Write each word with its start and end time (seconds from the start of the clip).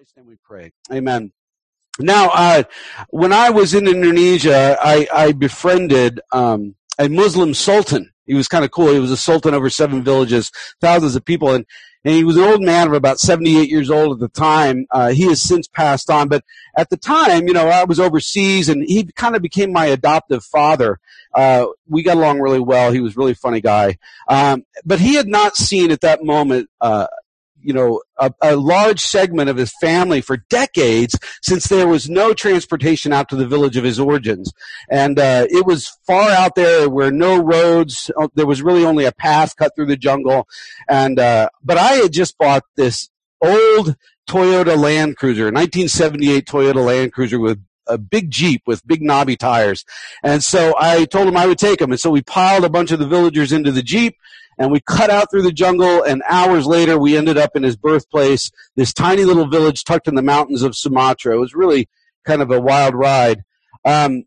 Christ 0.00 0.16
and 0.16 0.26
we 0.26 0.36
pray. 0.42 0.72
Amen. 0.90 1.30
Now, 1.98 2.30
uh, 2.32 2.62
when 3.10 3.34
I 3.34 3.50
was 3.50 3.74
in 3.74 3.86
Indonesia, 3.86 4.78
I, 4.80 5.06
I 5.12 5.32
befriended 5.32 6.22
um, 6.32 6.74
a 6.98 7.10
Muslim 7.10 7.52
sultan. 7.52 8.10
He 8.24 8.32
was 8.32 8.48
kind 8.48 8.64
of 8.64 8.70
cool. 8.70 8.94
He 8.94 8.98
was 8.98 9.10
a 9.10 9.16
sultan 9.18 9.52
over 9.52 9.68
seven 9.68 10.02
villages, 10.02 10.52
thousands 10.80 11.16
of 11.16 11.24
people, 11.26 11.50
and, 11.50 11.66
and 12.02 12.14
he 12.14 12.24
was 12.24 12.38
an 12.38 12.44
old 12.44 12.62
man 12.62 12.86
of 12.86 12.94
about 12.94 13.20
78 13.20 13.68
years 13.68 13.90
old 13.90 14.14
at 14.14 14.20
the 14.20 14.40
time. 14.40 14.86
Uh, 14.90 15.10
he 15.10 15.24
has 15.24 15.42
since 15.42 15.68
passed 15.68 16.08
on, 16.08 16.28
but 16.28 16.44
at 16.78 16.88
the 16.88 16.96
time, 16.96 17.46
you 17.46 17.52
know, 17.52 17.68
I 17.68 17.84
was 17.84 18.00
overseas, 18.00 18.70
and 18.70 18.82
he 18.82 19.04
kind 19.16 19.36
of 19.36 19.42
became 19.42 19.70
my 19.70 19.84
adoptive 19.84 20.42
father. 20.44 20.98
Uh, 21.34 21.66
we 21.86 22.02
got 22.02 22.16
along 22.16 22.40
really 22.40 22.58
well. 22.58 22.90
He 22.90 23.00
was 23.00 23.16
a 23.16 23.18
really 23.18 23.34
funny 23.34 23.60
guy, 23.60 23.98
um, 24.28 24.64
but 24.82 24.98
he 24.98 25.16
had 25.16 25.28
not 25.28 25.58
seen 25.58 25.90
at 25.90 26.00
that 26.00 26.24
moment 26.24 26.70
uh, 26.80 27.06
you 27.62 27.72
know, 27.72 28.02
a, 28.18 28.32
a, 28.42 28.56
large 28.56 29.00
segment 29.00 29.50
of 29.50 29.56
his 29.56 29.72
family 29.80 30.20
for 30.20 30.38
decades 30.48 31.18
since 31.42 31.68
there 31.68 31.86
was 31.86 32.08
no 32.08 32.32
transportation 32.32 33.12
out 33.12 33.28
to 33.28 33.36
the 33.36 33.46
village 33.46 33.76
of 33.76 33.84
his 33.84 33.98
origins. 33.98 34.52
And 34.88 35.18
uh, 35.18 35.46
it 35.50 35.66
was 35.66 35.88
far 36.06 36.30
out 36.30 36.54
there 36.54 36.88
where 36.88 37.10
no 37.10 37.42
roads, 37.42 38.10
uh, 38.20 38.28
there 38.34 38.46
was 38.46 38.62
really 38.62 38.84
only 38.84 39.04
a 39.04 39.12
path 39.12 39.56
cut 39.56 39.74
through 39.74 39.86
the 39.86 39.96
jungle. 39.96 40.46
And, 40.88 41.18
uh, 41.18 41.50
but 41.62 41.78
I 41.78 41.92
had 41.92 42.12
just 42.12 42.38
bought 42.38 42.64
this 42.76 43.08
old 43.40 43.96
Toyota 44.28 44.76
Land 44.76 45.16
Cruiser, 45.16 45.44
1978 45.44 46.46
Toyota 46.46 46.84
Land 46.84 47.12
Cruiser 47.12 47.38
with 47.38 47.60
a 47.86 47.98
big 47.98 48.30
Jeep 48.30 48.62
with 48.66 48.86
big 48.86 49.02
knobby 49.02 49.36
tires. 49.36 49.84
And 50.22 50.42
so 50.42 50.74
I 50.78 51.04
told 51.04 51.28
him 51.28 51.36
I 51.36 51.46
would 51.46 51.58
take 51.58 51.80
him. 51.80 51.90
And 51.90 52.00
so 52.00 52.10
we 52.10 52.22
piled 52.22 52.64
a 52.64 52.70
bunch 52.70 52.92
of 52.92 52.98
the 52.98 53.08
villagers 53.08 53.52
into 53.52 53.72
the 53.72 53.82
Jeep 53.82 54.16
and 54.60 54.70
we 54.70 54.80
cut 54.80 55.08
out 55.08 55.30
through 55.30 55.42
the 55.42 55.52
jungle 55.52 56.02
and 56.02 56.22
hours 56.28 56.66
later 56.66 56.98
we 56.98 57.16
ended 57.16 57.38
up 57.38 57.56
in 57.56 57.62
his 57.62 57.76
birthplace 57.76 58.50
this 58.76 58.92
tiny 58.92 59.24
little 59.24 59.48
village 59.48 59.82
tucked 59.84 60.06
in 60.06 60.14
the 60.14 60.22
mountains 60.22 60.62
of 60.62 60.76
sumatra. 60.76 61.34
It 61.34 61.40
was 61.40 61.54
really 61.54 61.88
kind 62.24 62.42
of 62.42 62.50
a 62.50 62.60
wild 62.60 62.94
ride. 62.94 63.42
Um, 63.84 64.24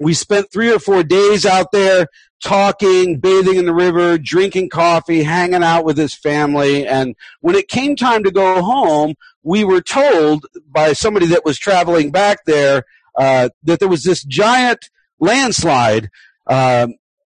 we 0.00 0.12
spent 0.12 0.52
three 0.52 0.72
or 0.72 0.80
four 0.80 1.04
days 1.04 1.46
out 1.46 1.70
there 1.70 2.08
talking 2.42 3.20
bathing 3.20 3.56
in 3.56 3.66
the 3.66 3.74
river 3.74 4.18
drinking 4.18 4.70
coffee 4.70 5.22
hanging 5.22 5.62
out 5.62 5.84
with 5.84 5.96
his 5.96 6.14
family 6.14 6.86
and 6.86 7.14
when 7.40 7.54
it 7.54 7.68
came 7.68 7.94
time 7.94 8.24
to 8.24 8.30
go 8.30 8.62
home 8.62 9.14
we 9.42 9.62
were 9.62 9.82
told 9.82 10.46
by 10.66 10.92
somebody 10.94 11.26
that 11.26 11.44
was 11.44 11.58
traveling 11.58 12.10
back 12.10 12.38
there 12.46 12.82
uh, 13.18 13.50
that 13.62 13.78
there 13.78 13.88
was 13.88 14.04
this 14.04 14.24
giant 14.24 14.88
landslide 15.18 16.08
uh, 16.46 16.86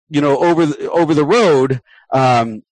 you 0.10 0.20
know 0.20 0.38
over 0.40 0.66
the, 0.66 0.90
over 0.90 1.14
the 1.14 1.26
road 1.26 1.80
um, 2.14 2.64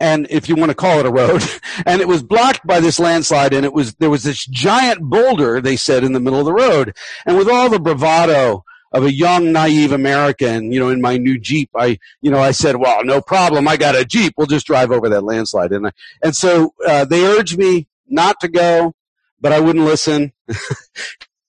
and 0.00 0.26
if 0.30 0.48
you 0.48 0.56
want 0.56 0.70
to 0.70 0.74
call 0.74 0.98
it 1.00 1.06
a 1.06 1.10
road, 1.10 1.42
and 1.86 2.00
it 2.00 2.08
was 2.08 2.22
blocked 2.22 2.66
by 2.66 2.80
this 2.80 2.98
landslide, 2.98 3.52
and 3.52 3.64
it 3.64 3.72
was 3.72 3.94
there 3.94 4.10
was 4.10 4.22
this 4.22 4.44
giant 4.46 5.00
boulder 5.02 5.60
they 5.60 5.76
said 5.76 6.04
in 6.04 6.12
the 6.12 6.20
middle 6.20 6.38
of 6.38 6.44
the 6.44 6.52
road, 6.52 6.94
and 7.24 7.36
with 7.36 7.48
all 7.48 7.70
the 7.70 7.80
bravado 7.80 8.64
of 8.92 9.04
a 9.04 9.12
young 9.12 9.52
naive 9.52 9.92
American, 9.92 10.72
you 10.72 10.78
know, 10.78 10.88
in 10.88 11.00
my 11.00 11.16
new 11.16 11.38
Jeep, 11.38 11.70
I 11.74 11.98
you 12.20 12.30
know 12.30 12.38
I 12.38 12.50
said, 12.52 12.76
well, 12.76 13.04
no 13.04 13.20
problem, 13.20 13.66
I 13.68 13.76
got 13.76 13.96
a 13.96 14.04
Jeep, 14.04 14.34
we'll 14.36 14.46
just 14.46 14.66
drive 14.66 14.90
over 14.90 15.08
that 15.08 15.22
landslide, 15.24 15.72
and 15.72 15.88
I, 15.88 15.92
and 16.22 16.36
so 16.36 16.74
uh, 16.86 17.04
they 17.04 17.24
urged 17.24 17.58
me 17.58 17.88
not 18.06 18.38
to 18.40 18.48
go, 18.48 18.94
but 19.40 19.52
I 19.52 19.60
wouldn't 19.60 19.84
listen. 19.84 20.32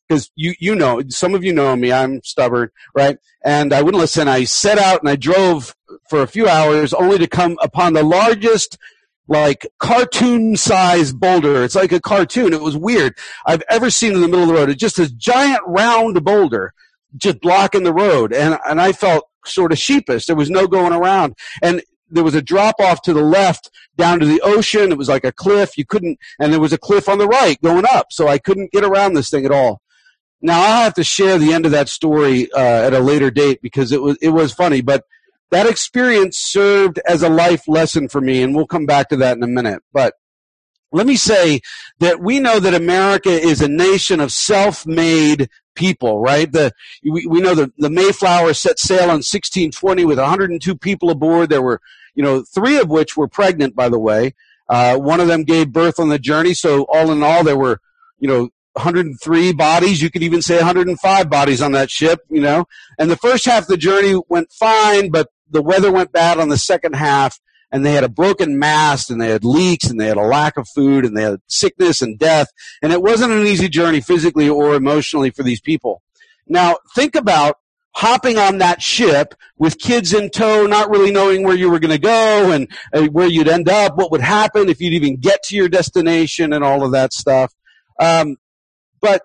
because 0.08 0.32
you 0.36 0.54
you 0.58 0.74
know 0.74 1.02
some 1.10 1.36
of 1.36 1.44
you 1.44 1.52
know 1.52 1.76
me 1.76 1.92
i'm 1.92 2.24
stubborn 2.24 2.70
right? 2.96 3.18
And 3.44 3.74
i 3.74 3.82
wouldn't 3.82 4.00
listen. 4.00 4.30
I 4.30 4.46
set 4.46 4.78
out 4.78 5.02
and 5.02 5.10
i 5.10 5.18
drove 5.18 5.76
for 6.10 6.22
a 6.22 6.28
few 6.28 6.48
hours 6.48 6.94
only 6.94 7.18
to 7.18 7.28
come 7.28 7.58
upon 7.62 7.94
the 7.94 8.04
largest 8.04 8.78
like 9.28 9.68
cartoon 9.80 10.56
size 10.56 11.12
boulder 11.12 11.64
it's 11.64 11.76
like 11.76 11.92
a 11.92 12.00
cartoon 12.00 12.54
it 12.54 12.62
was 12.62 12.78
weird 12.78 13.14
i've 13.46 13.64
ever 13.70 13.90
seen 13.90 14.14
in 14.14 14.22
the 14.22 14.28
middle 14.28 14.44
of 14.44 14.48
the 14.48 14.54
road 14.54 14.70
it's 14.70 14.80
just 14.80 14.98
this 14.98 15.12
giant 15.12 15.62
round 15.68 16.24
boulder 16.24 16.74
just 17.18 17.42
blocking 17.42 17.84
the 17.84 17.94
road 17.94 18.32
and 18.32 18.58
and 18.68 18.80
i 18.80 18.94
felt 18.94 19.28
sort 19.46 19.72
of 19.72 19.78
sheepish 19.78 20.26
there 20.26 20.36
was 20.36 20.50
no 20.50 20.66
going 20.66 20.94
around 20.94 21.36
and 21.62 21.82
there 22.10 22.24
was 22.24 22.36
a 22.36 22.42
drop 22.42 22.76
off 22.80 23.02
to 23.04 23.14
the 23.14 23.22
left 23.22 23.70
down 23.96 24.20
to 24.20 24.26
the 24.26 24.42
ocean. 24.42 24.92
It 24.92 24.98
was 24.98 25.10
like 25.10 25.24
a 25.24 25.32
cliff. 25.32 25.78
You 25.78 25.86
couldn't, 25.86 26.20
and 26.40 26.54
there 26.54 26.60
was 26.60 26.74
a 26.74 26.78
cliff 26.78 27.10
on 27.10 27.18
the 27.18 27.28
right 27.28 27.62
going 27.62 27.86
up. 27.92 28.08
So 28.12 28.28
I 28.28 28.38
couldn't 28.38 28.72
get 28.72 28.84
around 28.84 29.14
this 29.14 29.30
thing 29.30 29.46
at 29.46 29.52
all. 29.52 29.82
Now 30.42 30.62
I'll 30.62 30.84
have 30.84 30.94
to 30.96 31.04
share 31.04 31.38
the 31.38 31.54
end 31.54 31.66
of 31.66 31.72
that 31.72 31.90
story 31.90 32.52
uh, 32.52 32.60
at 32.60 32.94
a 32.94 33.00
later 33.00 33.32
date 33.32 33.62
because 33.62 33.92
it 33.92 34.02
was 34.02 34.18
it 34.22 34.30
was 34.30 34.54
funny, 34.54 34.82
but 34.82 35.04
that 35.52 35.68
experience 35.68 36.38
served 36.38 37.00
as 37.08 37.22
a 37.24 37.30
life 37.30 37.68
lesson 37.68 38.10
for 38.10 38.22
me, 38.22 38.42
and 38.42 38.56
we'll 38.56 38.68
come 38.68 38.86
back 38.86 39.10
to 39.10 39.18
that 39.18 39.38
in 39.38 39.44
a 39.44 39.48
minute. 39.48 39.82
But 39.94 40.14
let 40.92 41.06
me 41.06 41.16
say 41.16 41.62
that 42.00 42.22
we 42.22 42.40
know 42.40 42.60
that 42.60 42.74
America 42.74 43.30
is 43.30 43.62
a 43.62 43.68
nation 43.68 44.20
of 44.20 44.32
self-made 44.32 45.50
people, 45.76 46.20
right? 46.20 46.52
The 46.52 46.74
we, 47.04 47.26
we 47.26 47.40
know 47.40 47.56
the 47.56 47.72
the 47.78 47.90
Mayflower 47.90 48.54
set 48.54 48.80
sail 48.80 49.04
in 49.04 49.22
1620 49.24 50.06
with 50.06 50.18
102 50.18 50.76
people 50.76 51.10
aboard. 51.10 51.50
There 51.50 51.62
were 51.62 51.82
you 52.16 52.24
know 52.24 52.44
three 52.44 52.78
of 52.78 52.90
which 52.90 53.16
were 53.16 53.28
pregnant, 53.28 53.76
by 53.76 53.90
the 53.90 54.00
way. 54.00 54.34
Uh, 54.70 54.98
one 54.98 55.22
of 55.22 55.28
them 55.28 55.44
gave 55.44 55.72
birth 55.72 55.98
on 55.98 56.10
the 56.10 56.20
journey, 56.20 56.54
so 56.54 56.84
all 56.90 57.12
in 57.12 57.24
all, 57.24 57.44
there 57.44 57.58
were 57.58 57.80
you 58.20 58.28
know 58.28 58.50
103 58.74 59.54
bodies. 59.54 60.02
You 60.02 60.10
could 60.10 60.24
even 60.24 60.42
say 60.42 60.58
105 60.58 61.30
bodies 61.30 61.62
on 61.62 61.72
that 61.74 61.90
ship, 61.90 62.22
you 62.30 62.42
know. 62.42 62.66
And 63.00 63.10
the 63.10 63.18
first 63.18 63.46
half 63.46 63.64
of 63.64 63.68
the 63.68 63.78
journey 63.78 64.20
went 64.30 64.52
fine, 64.52 65.10
but 65.10 65.30
the 65.50 65.62
weather 65.62 65.92
went 65.92 66.12
bad 66.12 66.40
on 66.40 66.50
the 66.50 66.58
second 66.58 66.94
half 66.94 67.40
and 67.72 67.86
they 67.86 67.94
had 67.94 68.04
a 68.04 68.10
broken 68.10 68.58
mast 68.58 69.10
and 69.10 69.22
they 69.22 69.30
had 69.30 69.44
leaks 69.44 69.90
and 69.90 70.00
they 70.00 70.08
had 70.08 70.18
a 70.18 70.22
lack 70.22 70.58
of 70.58 70.68
food 70.70 71.06
and 71.06 71.18
they 71.18 71.24
had 71.24 71.40
sickness 71.48 72.02
and 72.02 72.18
death. 72.18 72.48
And 72.82 72.94
it 72.94 73.02
wasn't 73.02 73.34
an 73.34 73.46
easy 73.46 73.68
journey 73.68 74.02
physically 74.02 74.48
or 74.48 74.76
emotionally 74.76 75.32
for 75.32 75.44
these 75.44 75.60
people. 75.60 76.02
Now 76.48 76.78
think 76.96 77.16
about 77.16 77.58
hopping 77.94 78.38
on 78.38 78.60
that 78.60 78.82
ship 78.82 79.34
with 79.58 79.80
kids 79.80 80.14
in 80.14 80.30
tow, 80.30 80.68
not 80.68 80.90
really 80.90 81.12
knowing 81.12 81.44
where 81.44 81.56
you 81.56 81.70
were 81.70 81.80
going 81.80 81.92
to 81.92 81.98
go 81.98 82.52
and 82.52 82.68
uh, 82.94 83.04
where 83.08 83.28
you'd 83.28 83.48
end 83.48 83.68
up, 83.68 83.98
what 83.98 84.12
would 84.12 84.22
happen 84.22 84.70
if 84.70 84.80
you'd 84.80 84.94
even 84.94 85.18
get 85.18 85.42
to 85.44 85.56
your 85.56 85.68
destination 85.68 86.54
and 86.54 86.64
all 86.64 86.84
of 86.84 86.92
that 86.92 87.12
stuff. 87.12 87.52
Um, 88.00 88.38
but 89.02 89.24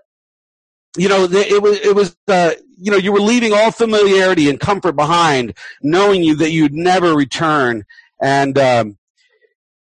you 0.97 1.08
know, 1.08 1.25
it 1.25 1.62
was 1.62 1.78
it 1.78 1.94
was 1.94 2.16
uh, 2.28 2.53
you 2.76 2.91
know 2.91 2.98
you 2.98 3.12
were 3.12 3.20
leaving 3.20 3.53
all 3.53 3.70
familiarity 3.70 4.50
and 4.50 4.60
comfort 4.60 4.94
behind, 4.94 5.56
knowing 5.82 6.22
you 6.22 6.36
that 6.36 6.50
you'd 6.50 6.75
never 6.75 7.14
return. 7.14 7.84
And 8.20 8.58
um, 8.58 8.98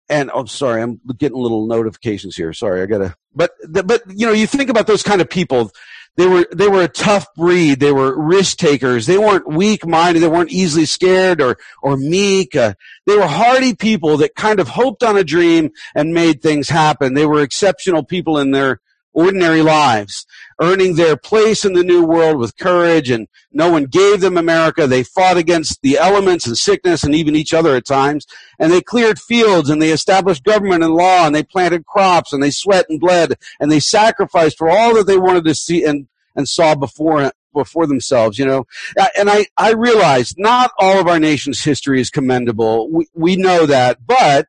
and 0.10 0.30
oh, 0.34 0.46
sorry, 0.46 0.82
I'm 0.82 1.00
getting 1.18 1.38
little 1.38 1.66
notifications 1.68 2.36
here. 2.36 2.54
Sorry, 2.54 2.82
I 2.82 2.86
gotta. 2.86 3.16
But 3.34 3.52
but 3.72 4.04
you 4.08 4.28
know, 4.28 4.34
you 4.34 4.46
think 4.46 4.70
about 4.70 4.88
those 4.88 5.04
kind 5.04 5.22
of 5.22 5.30
people. 5.30 5.72
They 6.18 6.28
were 6.28 6.46
they 6.54 6.68
were 6.68 6.84
a 6.84 6.90
tough 6.90 7.34
breed. 7.36 7.80
They 7.80 7.94
were 7.94 8.22
risk 8.22 8.58
takers. 8.58 9.08
They 9.08 9.18
weren't 9.18 9.48
weak 9.48 9.88
minded. 9.88 10.20
They 10.20 10.28
weren't 10.28 10.52
easily 10.52 10.86
scared 10.86 11.42
or 11.42 11.58
or 11.82 11.96
meek. 11.96 12.56
Uh, 12.56 12.74
they 13.08 13.16
were 13.16 13.28
hardy 13.28 13.74
people 13.74 14.18
that 14.18 14.36
kind 14.36 14.60
of 14.60 14.68
hoped 14.68 15.04
on 15.04 15.18
a 15.18 15.24
dream 15.24 15.72
and 15.96 16.14
made 16.14 16.42
things 16.42 16.68
happen. 16.68 17.14
They 17.14 17.26
were 17.26 17.42
exceptional 17.42 18.04
people 18.04 18.38
in 18.38 18.52
their 18.52 18.82
ordinary 19.14 19.62
lives, 19.62 20.26
earning 20.62 20.96
their 20.96 21.18
place 21.18 21.66
in 21.66 21.74
the 21.74 21.84
new 21.84 22.06
world 22.06 22.38
with 22.38 22.58
courage, 22.58 23.10
and 23.10 23.28
no 23.52 23.70
one 23.70 23.86
gave 23.86 24.22
them 24.22 24.38
America. 24.38 24.88
They 24.88 25.04
fought 25.04 25.38
against 25.38 25.82
the 25.82 25.98
elements 25.98 26.48
and 26.48 26.58
sickness 26.58 27.04
and 27.04 27.14
even 27.14 27.36
each 27.36 27.54
other 27.54 27.76
at 27.76 27.86
times, 27.86 28.26
and 28.60 28.72
they 28.72 28.82
cleared 28.82 29.20
fields 29.20 29.70
and 29.70 29.82
they 29.82 29.92
established 29.92 30.44
government 30.44 30.84
and 30.84 30.94
law 30.94 31.26
and 31.26 31.36
they 31.36 31.44
planted 31.44 31.86
crops 31.86 32.34
and 32.34 32.42
they 32.42 32.52
sweat 32.52 32.86
and 32.90 33.00
bled 33.00 33.36
and 33.60 33.72
they 33.72 33.80
sacrificed 33.80 34.58
for 34.58 34.70
all 34.70 34.96
that 34.96 35.08
they 35.08 35.18
wanted 35.18 35.46
to 35.46 35.56
see 35.56 35.84
and, 35.84 36.08
and 36.36 36.48
saw 36.48 36.76
before 36.76 37.32
before 37.54 37.86
themselves, 37.86 38.40
you 38.40 38.46
know. 38.46 38.66
And 39.18 39.30
I, 39.30 39.46
I 39.58 39.74
realize 39.74 40.38
not 40.38 40.72
all 40.80 41.00
of 41.00 41.08
our 41.08 41.20
nation's 41.20 41.62
history 41.62 42.00
is 42.00 42.10
commendable. 42.10 42.90
We, 42.90 43.08
we 43.14 43.36
know 43.36 43.66
that, 43.66 44.06
but 44.06 44.48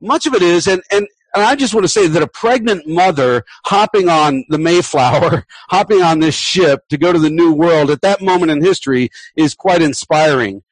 much 0.00 0.26
of 0.26 0.34
it 0.34 0.42
is, 0.42 0.66
and, 0.66 0.82
and 0.90 1.06
and 1.34 1.44
I 1.44 1.54
just 1.54 1.74
want 1.74 1.84
to 1.84 1.88
say 1.88 2.06
that 2.06 2.22
a 2.22 2.26
pregnant 2.26 2.86
mother 2.86 3.44
hopping 3.66 4.08
on 4.08 4.44
the 4.48 4.58
Mayflower, 4.58 5.46
hopping 5.68 6.02
on 6.02 6.20
this 6.20 6.34
ship 6.34 6.88
to 6.88 6.98
go 6.98 7.12
to 7.12 7.18
the 7.18 7.30
New 7.30 7.52
World 7.52 7.90
at 7.90 8.02
that 8.02 8.22
moment 8.22 8.50
in 8.50 8.62
history 8.62 9.10
is 9.36 9.54
quite 9.54 9.82
inspiring. 9.82 10.62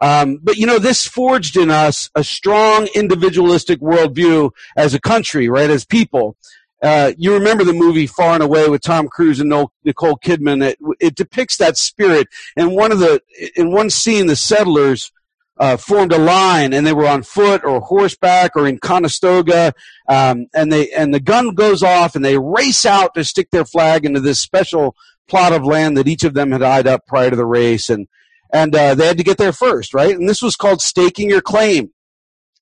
Um, 0.00 0.38
but 0.42 0.56
you 0.56 0.66
know, 0.66 0.78
this 0.78 1.06
forged 1.06 1.56
in 1.56 1.70
us 1.70 2.10
a 2.14 2.24
strong 2.24 2.88
individualistic 2.94 3.80
worldview 3.80 4.50
as 4.76 4.94
a 4.94 5.00
country, 5.00 5.48
right? 5.48 5.70
As 5.70 5.84
people. 5.84 6.36
Uh, 6.82 7.12
you 7.16 7.32
remember 7.32 7.64
the 7.64 7.72
movie 7.72 8.06
Far 8.06 8.34
and 8.34 8.42
Away 8.42 8.68
with 8.68 8.82
Tom 8.82 9.08
Cruise 9.08 9.40
and 9.40 9.48
Nicole 9.84 10.18
Kidman. 10.18 10.62
It, 10.62 10.78
it 11.00 11.14
depicts 11.14 11.56
that 11.56 11.78
spirit. 11.78 12.28
And 12.56 12.74
one 12.74 12.92
of 12.92 12.98
the, 12.98 13.22
in 13.56 13.72
one 13.72 13.88
scene, 13.88 14.26
the 14.26 14.36
settlers 14.36 15.10
uh, 15.56 15.76
formed 15.76 16.12
a 16.12 16.18
line 16.18 16.72
and 16.72 16.86
they 16.86 16.92
were 16.92 17.06
on 17.06 17.22
foot 17.22 17.64
or 17.64 17.80
horseback 17.80 18.56
or 18.56 18.66
in 18.66 18.78
Conestoga. 18.78 19.72
Um, 20.08 20.46
and 20.54 20.72
they, 20.72 20.90
and 20.90 21.14
the 21.14 21.20
gun 21.20 21.54
goes 21.54 21.82
off 21.82 22.16
and 22.16 22.24
they 22.24 22.38
race 22.38 22.84
out 22.84 23.14
to 23.14 23.24
stick 23.24 23.50
their 23.50 23.64
flag 23.64 24.04
into 24.04 24.20
this 24.20 24.40
special 24.40 24.96
plot 25.28 25.52
of 25.52 25.64
land 25.64 25.96
that 25.96 26.08
each 26.08 26.24
of 26.24 26.34
them 26.34 26.52
had 26.52 26.62
eyed 26.62 26.86
up 26.86 27.06
prior 27.06 27.30
to 27.30 27.36
the 27.36 27.46
race. 27.46 27.88
And, 27.88 28.08
and, 28.52 28.74
uh, 28.74 28.94
they 28.94 29.06
had 29.06 29.18
to 29.18 29.24
get 29.24 29.38
there 29.38 29.52
first, 29.52 29.94
right? 29.94 30.14
And 30.14 30.28
this 30.28 30.42
was 30.42 30.56
called 30.56 30.82
staking 30.82 31.30
your 31.30 31.40
claim. 31.40 31.90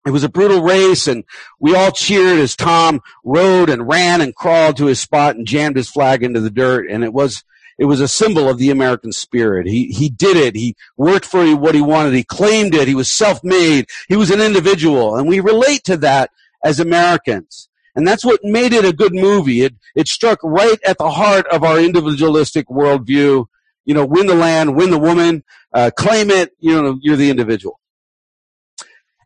It 0.04 0.10
was 0.10 0.24
a 0.24 0.28
brutal 0.28 0.62
race 0.62 1.06
and 1.06 1.24
we 1.60 1.76
all 1.76 1.92
cheered 1.92 2.40
as 2.40 2.56
Tom 2.56 3.00
rode 3.24 3.70
and 3.70 3.86
ran 3.86 4.20
and 4.20 4.34
crawled 4.34 4.76
to 4.78 4.86
his 4.86 5.00
spot 5.00 5.36
and 5.36 5.46
jammed 5.46 5.76
his 5.76 5.88
flag 5.88 6.22
into 6.22 6.40
the 6.40 6.50
dirt. 6.50 6.90
And 6.90 7.04
it 7.04 7.12
was, 7.12 7.44
it 7.82 7.86
was 7.86 8.00
a 8.00 8.06
symbol 8.06 8.48
of 8.48 8.58
the 8.58 8.70
American 8.70 9.10
spirit. 9.10 9.66
He, 9.66 9.88
he 9.88 10.08
did 10.08 10.36
it. 10.36 10.54
He 10.54 10.76
worked 10.96 11.26
for 11.26 11.44
what 11.56 11.74
he 11.74 11.80
wanted. 11.80 12.14
He 12.14 12.22
claimed 12.22 12.76
it. 12.76 12.86
He 12.86 12.94
was 12.94 13.10
self-made. 13.10 13.86
He 14.06 14.14
was 14.14 14.30
an 14.30 14.40
individual. 14.40 15.16
And 15.16 15.26
we 15.26 15.40
relate 15.40 15.82
to 15.86 15.96
that 15.96 16.30
as 16.62 16.78
Americans. 16.78 17.68
And 17.96 18.06
that's 18.06 18.24
what 18.24 18.38
made 18.44 18.72
it 18.72 18.84
a 18.84 18.92
good 18.92 19.12
movie. 19.12 19.62
It, 19.62 19.74
it 19.96 20.06
struck 20.06 20.38
right 20.44 20.78
at 20.86 20.98
the 20.98 21.10
heart 21.10 21.44
of 21.48 21.64
our 21.64 21.80
individualistic 21.80 22.68
worldview. 22.68 23.46
You 23.84 23.94
know, 23.94 24.06
win 24.06 24.28
the 24.28 24.36
land, 24.36 24.76
win 24.76 24.92
the 24.92 24.98
woman, 24.98 25.42
uh, 25.74 25.90
claim 25.96 26.30
it, 26.30 26.52
you 26.60 26.80
know, 26.80 27.00
you're 27.02 27.16
the 27.16 27.30
individual. 27.30 27.80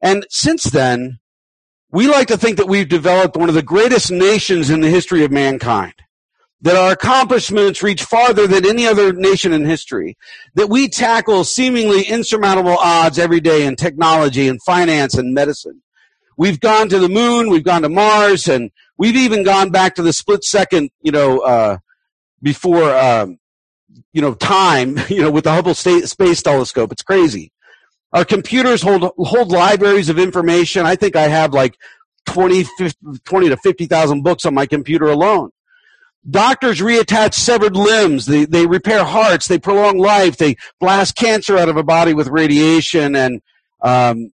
And 0.00 0.26
since 0.31 0.64
then, 0.64 1.19
we 1.93 2.08
like 2.08 2.29
to 2.29 2.38
think 2.38 2.56
that 2.56 2.69
we've 2.69 2.88
developed 2.88 3.37
one 3.37 3.50
of 3.50 3.55
the 3.55 3.62
greatest 3.62 4.11
nations 4.11 4.70
in 4.70 4.81
the 4.81 4.88
history 4.88 5.26
of 5.26 5.31
mankind. 5.31 5.93
That 6.62 6.76
our 6.76 6.93
accomplishments 6.93 7.82
reach 7.82 8.03
farther 8.03 8.47
than 8.47 8.67
any 8.67 8.87
other 8.87 9.12
nation 9.12 9.53
in 9.53 9.67
history. 9.67 10.17
That 10.55 10.70
we 10.70 10.88
tackle 10.88 11.44
seemingly 11.44 12.03
insurmountable 12.03 12.76
odds 12.79 13.19
every 13.19 13.41
day 13.41 13.67
in 13.67 13.76
technology 13.76 14.49
and 14.49 14.62
finance 14.62 15.14
and 15.14 15.35
medicine. 15.35 15.82
We've 16.38 16.61
gone 16.61 16.88
to 16.91 16.99
the 16.99 17.08
moon, 17.08 17.50
we've 17.50 17.64
gone 17.64 17.82
to 17.82 17.88
Mars, 17.88 18.49
and 18.49 18.70
we've 18.99 19.17
even 19.17 19.43
gone 19.43 19.70
back 19.70 19.94
to 19.97 20.03
the 20.03 20.12
split 20.12 20.44
second, 20.44 20.91
you 21.03 21.12
know, 21.12 21.41
uh, 21.41 21.79
before, 22.43 22.94
um, 22.94 23.38
you 24.12 24.20
know, 24.20 24.35
time, 24.35 24.99
you 25.08 25.23
know, 25.23 25.31
with 25.31 25.44
the 25.44 25.53
Hubble 25.53 25.75
Space 25.75 26.43
Telescope. 26.43 26.93
It's 26.93 27.03
crazy. 27.03 27.53
Our 28.12 28.25
computers 28.25 28.82
hold 28.82 29.11
hold 29.19 29.49
libraries 29.49 30.08
of 30.08 30.19
information. 30.19 30.87
I 30.87 30.97
think 30.97 31.17
I 31.17 31.29
have 31.29 31.53
like 31.53 31.76
20, 32.26 32.64
50, 32.64 33.19
20 33.25 33.49
to 33.50 33.56
50,000 33.56 34.23
books 34.23 34.47
on 34.47 34.55
my 34.55 34.67
computer 34.67 35.06
alone. 35.06 35.50
Doctors 36.28 36.81
reattach 36.81 37.34
severed 37.34 37.76
limbs. 37.76 38.26
They, 38.26 38.44
they 38.44 38.67
repair 38.67 39.05
hearts. 39.05 39.46
They 39.49 39.58
prolong 39.58 39.99
life. 39.99 40.37
They 40.37 40.56
blast 40.81 41.14
cancer 41.14 41.56
out 41.56 41.69
of 41.69 41.76
a 41.76 41.84
body 41.84 42.14
with 42.14 42.28
radiation 42.28 43.14
and, 43.14 43.43
um, 43.81 44.32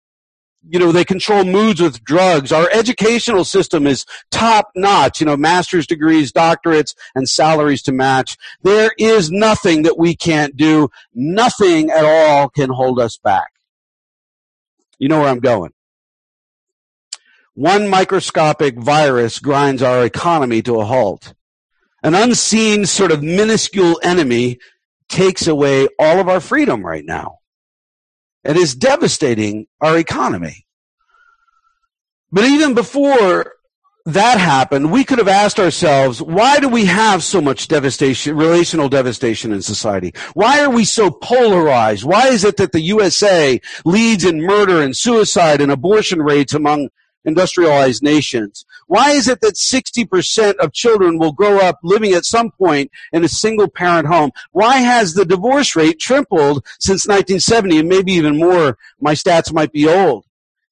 you 0.69 0.79
know, 0.79 0.93
they 0.93 1.05
control 1.05 1.45
moods 1.45 1.81
with 1.81 2.05
drugs. 2.05 2.53
Our 2.53 2.69
educational 2.73 3.45
system 3.45 3.87
is 3.87 4.07
top 4.31 4.71
notch, 4.77 5.21
you 5.21 5.27
know, 5.27 5.37
master's 5.37 5.87
degrees, 5.87 6.33
doctorates, 6.33 6.95
and 7.15 7.29
salaries 7.29 7.83
to 7.83 7.93
match. 7.93 8.37
There 8.63 8.93
is 8.97 9.31
nothing 9.31 9.83
that 9.83 9.99
we 9.99 10.15
can't 10.15 10.57
do. 10.57 10.89
Nothing 11.15 11.91
at 11.91 12.05
all 12.05 12.49
can 12.49 12.71
hold 12.71 13.01
us 13.01 13.19
back. 13.19 13.53
You 14.99 15.09
know 15.09 15.21
where 15.21 15.29
I'm 15.29 15.41
going. 15.41 15.73
One 17.55 17.89
microscopic 17.89 18.79
virus 18.79 19.41
grinds 19.41 19.83
our 19.83 20.05
economy 20.05 20.63
to 20.63 20.81
a 20.81 20.85
halt. 20.85 21.35
An 22.03 22.15
unseen 22.15 22.87
sort 22.87 23.13
of 23.13 23.23
minuscule 23.23 24.01
enemy 24.03 24.59
takes 25.09 25.47
away 25.47 25.89
all 25.99 26.19
of 26.19 26.29
our 26.29 26.41
freedom 26.41 26.85
right 26.85 27.05
now. 27.05 27.39
It 28.45 28.57
is 28.57 28.75
devastating 28.75 29.67
our 29.81 29.97
economy. 29.97 30.67
But 32.33 32.45
even 32.45 32.75
before 32.75 33.53
that 34.07 34.39
happened, 34.39 34.91
we 34.91 35.05
could 35.05 35.19
have 35.19 35.29
asked 35.29 35.61
ourselves, 35.61 36.21
why 36.21 36.59
do 36.59 36.69
we 36.69 36.87
have 36.87 37.23
so 37.23 37.41
much 37.41 37.69
devastation, 37.69 38.37
relational 38.37 38.89
devastation 38.89 39.53
in 39.53 39.63
society? 39.63 40.13
Why 40.35 40.61
are 40.61 40.71
we 40.71 40.85
so 40.85 41.11
polarized? 41.11 42.03
Why 42.03 42.29
is 42.29 42.43
it 42.43 42.57
that 42.57 42.73
the 42.73 42.81
USA 42.81 43.61
leads 43.85 44.25
in 44.25 44.43
murder 44.43 44.83
and 44.83 44.97
suicide 44.97 45.61
and 45.61 45.71
abortion 45.71 46.21
rates 46.21 46.53
among 46.53 46.89
industrialized 47.25 48.03
nations? 48.03 48.65
Why 48.87 49.11
is 49.11 49.29
it 49.29 49.41
that 49.41 49.55
60% 49.55 50.57
of 50.57 50.73
children 50.73 51.19
will 51.19 51.33
grow 51.33 51.59
up 51.59 51.79
living 51.83 52.13
at 52.13 52.25
some 52.25 52.51
point 52.51 52.91
in 53.13 53.25
a 53.25 53.29
single 53.29 53.69
parent 53.69 54.09
home? 54.09 54.31
Why 54.51 54.79
has 54.79 55.15
the 55.15 55.25
divorce 55.25 55.77
rate 55.77 55.99
tripled 55.99 56.67
since 56.79 57.07
1970 57.07 57.79
and 57.79 57.89
maybe 57.89 58.13
even 58.13 58.39
more? 58.39 58.77
My 59.01 59.15
stats 59.15 59.53
might 59.53 59.73
be 59.73 59.89
old 59.89 60.25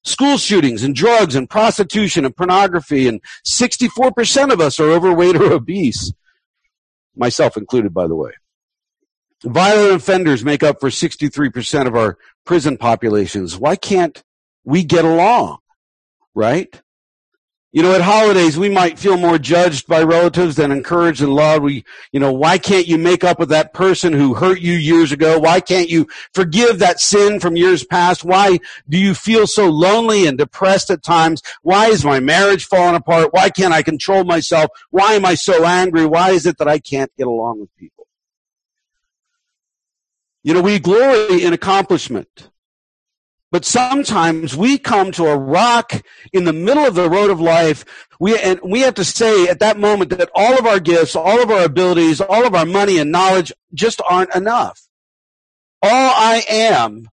school 0.03 0.37
shootings 0.37 0.83
and 0.83 0.95
drugs 0.95 1.35
and 1.35 1.49
prostitution 1.49 2.25
and 2.25 2.35
pornography 2.35 3.07
and 3.07 3.21
64% 3.45 4.51
of 4.51 4.59
us 4.59 4.79
are 4.79 4.89
overweight 4.89 5.35
or 5.35 5.51
obese. 5.53 6.11
Myself 7.15 7.57
included, 7.57 7.93
by 7.93 8.07
the 8.07 8.15
way. 8.15 8.31
Violent 9.43 9.95
offenders 9.95 10.45
make 10.45 10.63
up 10.63 10.79
for 10.79 10.89
63% 10.89 11.87
of 11.87 11.95
our 11.95 12.17
prison 12.45 12.77
populations. 12.77 13.57
Why 13.57 13.75
can't 13.75 14.23
we 14.63 14.83
get 14.83 15.03
along? 15.03 15.57
Right? 16.33 16.81
You 17.73 17.81
know, 17.81 17.95
at 17.95 18.01
holidays, 18.01 18.57
we 18.57 18.67
might 18.67 18.99
feel 18.99 19.15
more 19.15 19.37
judged 19.37 19.87
by 19.87 20.03
relatives 20.03 20.57
than 20.57 20.73
encouraged 20.73 21.21
and 21.21 21.33
loved. 21.33 21.63
We, 21.63 21.85
you 22.11 22.19
know, 22.19 22.33
why 22.33 22.57
can't 22.57 22.85
you 22.85 22.97
make 22.97 23.23
up 23.23 23.39
with 23.39 23.47
that 23.47 23.73
person 23.73 24.11
who 24.11 24.33
hurt 24.33 24.59
you 24.59 24.73
years 24.73 25.13
ago? 25.13 25.39
Why 25.39 25.61
can't 25.61 25.89
you 25.89 26.07
forgive 26.33 26.79
that 26.79 26.99
sin 26.99 27.39
from 27.39 27.55
years 27.55 27.85
past? 27.85 28.25
Why 28.25 28.59
do 28.89 28.97
you 28.97 29.13
feel 29.13 29.47
so 29.47 29.69
lonely 29.69 30.27
and 30.27 30.37
depressed 30.37 30.89
at 30.89 31.01
times? 31.01 31.41
Why 31.61 31.87
is 31.87 32.03
my 32.03 32.19
marriage 32.19 32.65
falling 32.65 32.95
apart? 32.95 33.33
Why 33.33 33.49
can't 33.49 33.73
I 33.73 33.83
control 33.83 34.25
myself? 34.25 34.69
Why 34.89 35.13
am 35.13 35.23
I 35.23 35.35
so 35.35 35.63
angry? 35.63 36.05
Why 36.05 36.31
is 36.31 36.45
it 36.45 36.57
that 36.57 36.67
I 36.67 36.79
can't 36.79 37.15
get 37.17 37.27
along 37.27 37.61
with 37.61 37.73
people? 37.77 38.05
You 40.43 40.55
know, 40.55 40.61
we 40.61 40.77
glory 40.77 41.41
in 41.41 41.53
accomplishment. 41.53 42.50
But 43.51 43.65
sometimes 43.65 44.55
we 44.55 44.77
come 44.77 45.11
to 45.11 45.25
a 45.25 45.37
rock 45.37 46.01
in 46.31 46.45
the 46.45 46.53
middle 46.53 46.85
of 46.85 46.95
the 46.95 47.09
road 47.09 47.29
of 47.29 47.41
life. 47.41 47.83
We, 48.17 48.37
and 48.39 48.61
we 48.63 48.79
have 48.81 48.93
to 48.95 49.03
say 49.03 49.47
at 49.47 49.59
that 49.59 49.77
moment 49.77 50.11
that 50.11 50.29
all 50.33 50.57
of 50.57 50.65
our 50.65 50.79
gifts, 50.79 51.17
all 51.17 51.43
of 51.43 51.51
our 51.51 51.65
abilities, 51.65 52.21
all 52.21 52.45
of 52.47 52.55
our 52.55 52.65
money 52.65 52.97
and 52.97 53.11
knowledge 53.11 53.51
just 53.73 54.01
aren't 54.09 54.33
enough. 54.33 54.87
All 55.83 55.89
I 56.15 56.43
am 56.49 57.09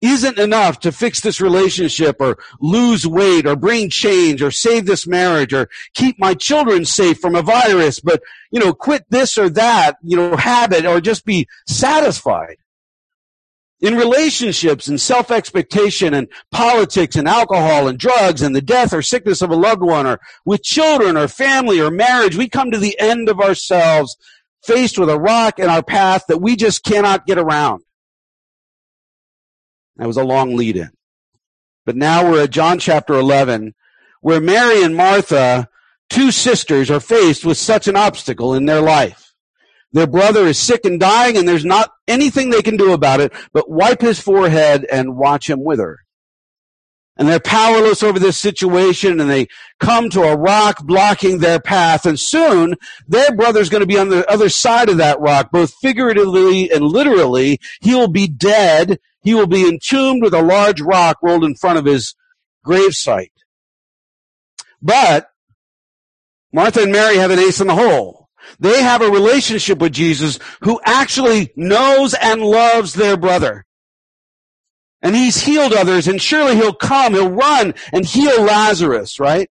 isn't 0.00 0.38
enough 0.38 0.80
to 0.80 0.92
fix 0.92 1.20
this 1.20 1.40
relationship 1.40 2.16
or 2.20 2.38
lose 2.60 3.06
weight 3.06 3.46
or 3.46 3.56
bring 3.56 3.90
change 3.90 4.42
or 4.42 4.50
save 4.50 4.86
this 4.86 5.06
marriage 5.06 5.52
or 5.52 5.68
keep 5.94 6.18
my 6.18 6.34
children 6.34 6.84
safe 6.84 7.18
from 7.18 7.34
a 7.34 7.42
virus, 7.42 8.00
but, 8.00 8.22
you 8.50 8.60
know, 8.60 8.72
quit 8.72 9.04
this 9.10 9.36
or 9.36 9.50
that, 9.50 9.96
you 10.02 10.16
know, 10.16 10.36
habit 10.36 10.86
or 10.86 11.00
just 11.00 11.24
be 11.24 11.48
satisfied 11.66 12.56
in 13.80 13.94
relationships 13.96 14.88
and 14.88 15.00
self-expectation 15.00 16.12
and 16.12 16.28
politics 16.50 17.16
and 17.16 17.26
alcohol 17.26 17.88
and 17.88 17.98
drugs 17.98 18.42
and 18.42 18.54
the 18.54 18.60
death 18.60 18.92
or 18.92 19.02
sickness 19.02 19.40
of 19.40 19.50
a 19.50 19.56
loved 19.56 19.82
one 19.82 20.06
or 20.06 20.20
with 20.44 20.62
children 20.62 21.16
or 21.16 21.28
family 21.28 21.80
or 21.80 21.90
marriage, 21.90 22.36
we 22.36 22.48
come 22.48 22.70
to 22.70 22.78
the 22.78 22.98
end 23.00 23.28
of 23.28 23.40
ourselves 23.40 24.16
faced 24.62 24.98
with 24.98 25.08
a 25.08 25.18
rock 25.18 25.58
in 25.58 25.70
our 25.70 25.82
path 25.82 26.24
that 26.28 26.38
we 26.38 26.56
just 26.56 26.84
cannot 26.84 27.26
get 27.26 27.38
around. 27.38 27.82
That 29.96 30.06
was 30.06 30.18
a 30.18 30.24
long 30.24 30.56
lead 30.56 30.76
in. 30.76 30.90
But 31.86 31.96
now 31.96 32.30
we're 32.30 32.44
at 32.44 32.50
John 32.50 32.78
chapter 32.78 33.14
11 33.14 33.74
where 34.20 34.40
Mary 34.40 34.82
and 34.82 34.94
Martha, 34.94 35.68
two 36.10 36.30
sisters, 36.30 36.90
are 36.90 37.00
faced 37.00 37.44
with 37.44 37.56
such 37.56 37.88
an 37.88 37.96
obstacle 37.96 38.54
in 38.54 38.66
their 38.66 38.82
life. 38.82 39.19
Their 39.92 40.06
brother 40.06 40.46
is 40.46 40.58
sick 40.58 40.84
and 40.84 41.00
dying, 41.00 41.36
and 41.36 41.48
there's 41.48 41.64
not 41.64 41.90
anything 42.06 42.50
they 42.50 42.62
can 42.62 42.76
do 42.76 42.92
about 42.92 43.20
it 43.20 43.32
but 43.52 43.70
wipe 43.70 44.00
his 44.00 44.20
forehead 44.20 44.86
and 44.90 45.16
watch 45.16 45.48
him 45.48 45.64
wither. 45.64 45.98
And 47.16 47.28
they're 47.28 47.40
powerless 47.40 48.02
over 48.02 48.18
this 48.18 48.38
situation, 48.38 49.20
and 49.20 49.28
they 49.28 49.48
come 49.78 50.08
to 50.10 50.22
a 50.22 50.36
rock 50.36 50.82
blocking 50.84 51.38
their 51.38 51.60
path, 51.60 52.06
and 52.06 52.18
soon 52.18 52.76
their 53.06 53.34
brother's 53.34 53.68
going 53.68 53.82
to 53.82 53.86
be 53.86 53.98
on 53.98 54.08
the 54.08 54.26
other 54.30 54.48
side 54.48 54.88
of 54.88 54.96
that 54.98 55.20
rock, 55.20 55.50
both 55.50 55.74
figuratively 55.82 56.70
and 56.70 56.84
literally. 56.84 57.58
He 57.82 57.94
will 57.94 58.08
be 58.08 58.26
dead. 58.26 59.00
He 59.22 59.34
will 59.34 59.46
be 59.46 59.68
entombed 59.68 60.22
with 60.22 60.32
a 60.32 60.40
large 60.40 60.80
rock 60.80 61.18
rolled 61.22 61.44
in 61.44 61.56
front 61.56 61.78
of 61.78 61.84
his 61.84 62.14
gravesite. 62.64 63.32
But 64.80 65.30
Martha 66.52 66.82
and 66.82 66.92
Mary 66.92 67.16
have 67.16 67.30
an 67.30 67.38
ace 67.38 67.60
in 67.60 67.66
the 67.66 67.74
hole. 67.74 68.19
They 68.58 68.82
have 68.82 69.02
a 69.02 69.10
relationship 69.10 69.78
with 69.78 69.92
Jesus 69.92 70.38
who 70.62 70.80
actually 70.84 71.52
knows 71.56 72.14
and 72.14 72.42
loves 72.42 72.94
their 72.94 73.16
brother. 73.16 73.64
And 75.02 75.16
he's 75.16 75.40
healed 75.40 75.72
others 75.72 76.08
and 76.08 76.20
surely 76.20 76.56
he'll 76.56 76.74
come, 76.74 77.14
he'll 77.14 77.30
run 77.30 77.74
and 77.92 78.04
heal 78.04 78.42
Lazarus, 78.42 79.18
right? 79.18 79.48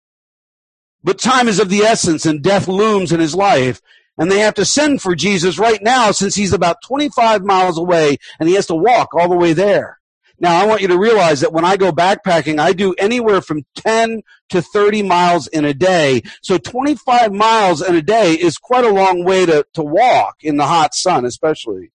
But 1.03 1.19
time 1.19 1.47
is 1.47 1.59
of 1.59 1.69
the 1.69 1.81
essence 1.81 2.25
and 2.25 2.41
death 2.41 2.67
looms 2.67 3.11
in 3.11 3.19
his 3.19 3.35
life. 3.35 3.79
And 4.17 4.31
they 4.31 4.39
have 4.39 4.55
to 4.55 4.65
send 4.65 5.01
for 5.01 5.13
Jesus 5.13 5.59
right 5.59 5.81
now 5.83 6.11
since 6.11 6.35
he's 6.35 6.53
about 6.53 6.77
25 6.85 7.43
miles 7.43 7.77
away 7.77 8.17
and 8.39 8.47
he 8.47 8.55
has 8.55 8.65
to 8.67 8.75
walk 8.75 9.13
all 9.13 9.29
the 9.29 9.35
way 9.35 9.53
there. 9.53 9.99
Now, 10.39 10.61
I 10.61 10.65
want 10.65 10.81
you 10.81 10.89
to 10.89 10.97
realize 10.97 11.41
that 11.41 11.53
when 11.53 11.65
I 11.65 11.77
go 11.77 11.91
backpacking, 11.91 12.59
I 12.59 12.73
do 12.73 12.93
anywhere 12.97 13.41
from 13.41 13.65
10 13.75 14.21
to 14.49 14.61
30 14.61 15.03
miles 15.03 15.47
in 15.47 15.65
a 15.65 15.73
day. 15.73 16.23
So 16.41 16.57
25 16.57 17.33
miles 17.33 17.81
in 17.81 17.95
a 17.95 18.01
day 18.01 18.33
is 18.33 18.57
quite 18.57 18.85
a 18.85 18.89
long 18.89 19.23
way 19.23 19.45
to, 19.45 19.65
to 19.73 19.83
walk 19.83 20.37
in 20.41 20.57
the 20.57 20.65
hot 20.65 20.93
sun, 20.93 21.25
especially. 21.25 21.91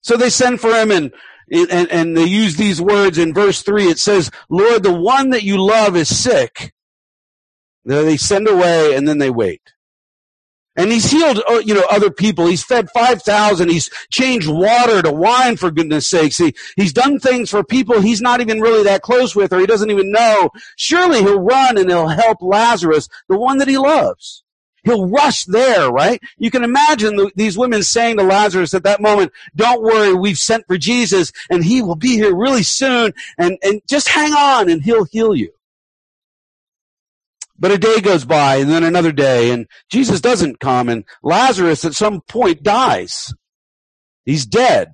So 0.00 0.16
they 0.16 0.30
send 0.30 0.60
for 0.60 0.70
him 0.70 0.90
and, 0.90 1.12
and, 1.50 1.90
and 1.90 2.16
they 2.16 2.24
use 2.24 2.56
these 2.56 2.80
words 2.80 3.18
in 3.18 3.34
verse 3.34 3.62
three. 3.62 3.88
It 3.88 3.98
says, 3.98 4.30
Lord, 4.48 4.82
the 4.82 4.94
one 4.94 5.30
that 5.30 5.42
you 5.42 5.62
love 5.62 5.96
is 5.96 6.14
sick. 6.14 6.72
They 7.84 8.16
send 8.16 8.48
away 8.48 8.94
and 8.94 9.06
then 9.08 9.18
they 9.18 9.30
wait. 9.30 9.73
And 10.76 10.90
he's 10.90 11.10
healed, 11.10 11.40
uh, 11.48 11.62
you 11.64 11.74
know, 11.74 11.84
other 11.90 12.10
people. 12.10 12.46
He's 12.46 12.64
fed 12.64 12.90
5,000. 12.90 13.68
He's 13.68 13.88
changed 14.10 14.48
water 14.48 15.02
to 15.02 15.12
wine, 15.12 15.56
for 15.56 15.70
goodness 15.70 16.06
sakes. 16.06 16.38
He, 16.38 16.54
he's 16.76 16.92
done 16.92 17.20
things 17.20 17.50
for 17.50 17.62
people 17.62 18.00
he's 18.00 18.20
not 18.20 18.40
even 18.40 18.60
really 18.60 18.84
that 18.84 19.02
close 19.02 19.34
with 19.34 19.52
or 19.52 19.60
he 19.60 19.66
doesn't 19.66 19.90
even 19.90 20.10
know. 20.10 20.50
Surely 20.76 21.20
he'll 21.20 21.40
run 21.40 21.78
and 21.78 21.88
he'll 21.88 22.08
help 22.08 22.38
Lazarus, 22.40 23.08
the 23.28 23.38
one 23.38 23.58
that 23.58 23.68
he 23.68 23.78
loves. 23.78 24.42
He'll 24.84 25.08
rush 25.08 25.44
there, 25.44 25.90
right? 25.90 26.20
You 26.36 26.50
can 26.50 26.62
imagine 26.62 27.16
the, 27.16 27.30
these 27.34 27.56
women 27.56 27.82
saying 27.82 28.18
to 28.18 28.22
Lazarus 28.22 28.74
at 28.74 28.82
that 28.82 29.00
moment, 29.00 29.32
don't 29.56 29.82
worry, 29.82 30.12
we've 30.12 30.36
sent 30.36 30.66
for 30.66 30.76
Jesus 30.76 31.32
and 31.50 31.64
he 31.64 31.80
will 31.80 31.96
be 31.96 32.16
here 32.16 32.34
really 32.34 32.62
soon 32.62 33.12
and, 33.38 33.56
and 33.62 33.80
just 33.88 34.08
hang 34.08 34.32
on 34.32 34.68
and 34.68 34.82
he'll 34.82 35.04
heal 35.04 35.34
you. 35.34 35.50
But 37.58 37.70
a 37.70 37.78
day 37.78 38.00
goes 38.00 38.24
by 38.24 38.56
and 38.56 38.70
then 38.70 38.82
another 38.82 39.12
day 39.12 39.50
and 39.50 39.66
Jesus 39.88 40.20
doesn't 40.20 40.60
come 40.60 40.88
and 40.88 41.04
Lazarus 41.22 41.84
at 41.84 41.94
some 41.94 42.20
point 42.22 42.62
dies. 42.62 43.32
He's 44.24 44.46
dead. 44.46 44.92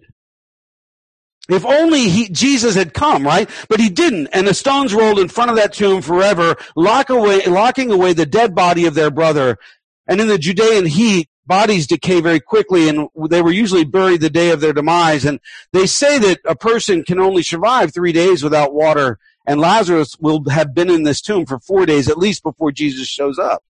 If 1.48 1.64
only 1.64 2.08
he, 2.08 2.28
Jesus 2.28 2.74
had 2.74 2.94
come, 2.94 3.24
right? 3.24 3.50
But 3.68 3.80
he 3.80 3.88
didn't. 3.88 4.28
And 4.28 4.46
the 4.46 4.54
stones 4.54 4.94
rolled 4.94 5.18
in 5.18 5.28
front 5.28 5.50
of 5.50 5.56
that 5.56 5.72
tomb 5.72 6.00
forever, 6.00 6.56
lock 6.76 7.10
away, 7.10 7.44
locking 7.46 7.90
away 7.90 8.12
the 8.12 8.26
dead 8.26 8.54
body 8.54 8.86
of 8.86 8.94
their 8.94 9.10
brother. 9.10 9.58
And 10.06 10.20
in 10.20 10.28
the 10.28 10.38
Judean 10.38 10.86
heat, 10.86 11.28
bodies 11.46 11.88
decay 11.88 12.20
very 12.20 12.38
quickly 12.38 12.88
and 12.88 13.08
they 13.28 13.42
were 13.42 13.50
usually 13.50 13.84
buried 13.84 14.20
the 14.20 14.30
day 14.30 14.50
of 14.50 14.60
their 14.60 14.72
demise. 14.72 15.24
And 15.24 15.40
they 15.72 15.86
say 15.86 16.18
that 16.18 16.38
a 16.44 16.54
person 16.54 17.02
can 17.02 17.18
only 17.18 17.42
survive 17.42 17.92
three 17.92 18.12
days 18.12 18.44
without 18.44 18.72
water 18.72 19.18
and 19.50 19.60
Lazarus 19.60 20.16
will 20.20 20.48
have 20.48 20.74
been 20.74 20.88
in 20.88 21.02
this 21.02 21.20
tomb 21.20 21.44
for 21.44 21.58
four 21.58 21.84
days 21.84 22.08
at 22.08 22.16
least 22.16 22.44
before 22.44 22.70
Jesus 22.70 23.08
shows 23.08 23.36
up. 23.36 23.64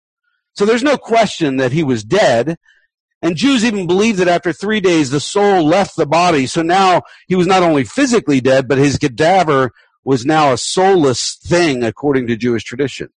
So 0.55 0.65
there's 0.65 0.83
no 0.83 0.97
question 0.97 1.59
that 1.59 1.73
he 1.73 1.83
was 1.83 2.03
dead. 2.03 2.57
And 3.21 3.37
Jews 3.37 3.63
even 3.63 3.87
believe 3.87 4.17
that 4.17 4.27
after 4.27 4.55
three 4.55 4.81
days 4.81 5.11
the 5.11 5.21
soul 5.21 5.67
left 5.67 5.95
the 5.95 6.07
body. 6.07 6.47
So 6.47 6.63
now 6.63 7.03
he 7.29 7.35
was 7.35 7.47
not 7.47 7.63
only 7.63 7.85
physically 7.85 8.41
dead, 8.41 8.69
but 8.69 8.79
his 8.79 8.97
cadaver 8.97 9.71
was 10.03 10.25
now 10.25 10.55
a 10.55 10.57
soulless 10.57 11.35
thing 11.35 11.85
according 11.85 12.29
to 12.29 12.37
Jewish 12.37 12.65
tradition. 12.65 13.11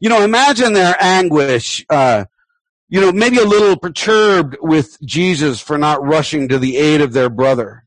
You 0.00 0.08
know, 0.08 0.22
imagine 0.22 0.72
their 0.72 0.96
anguish, 0.98 1.84
uh, 1.90 2.24
you 2.88 3.02
know, 3.02 3.12
maybe 3.12 3.36
a 3.36 3.44
little 3.44 3.76
perturbed 3.76 4.56
with 4.62 4.98
Jesus 5.02 5.60
for 5.60 5.76
not 5.76 6.02
rushing 6.02 6.48
to 6.48 6.58
the 6.58 6.78
aid 6.78 7.02
of 7.02 7.12
their 7.12 7.28
brother. 7.28 7.84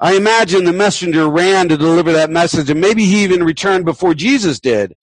I 0.00 0.14
imagine 0.14 0.64
the 0.64 0.72
messenger 0.72 1.28
ran 1.28 1.68
to 1.68 1.76
deliver 1.76 2.12
that 2.12 2.30
message 2.30 2.70
and 2.70 2.80
maybe 2.80 3.04
he 3.04 3.24
even 3.24 3.42
returned 3.42 3.84
before 3.84 4.14
Jesus 4.14 4.60
did. 4.60 4.94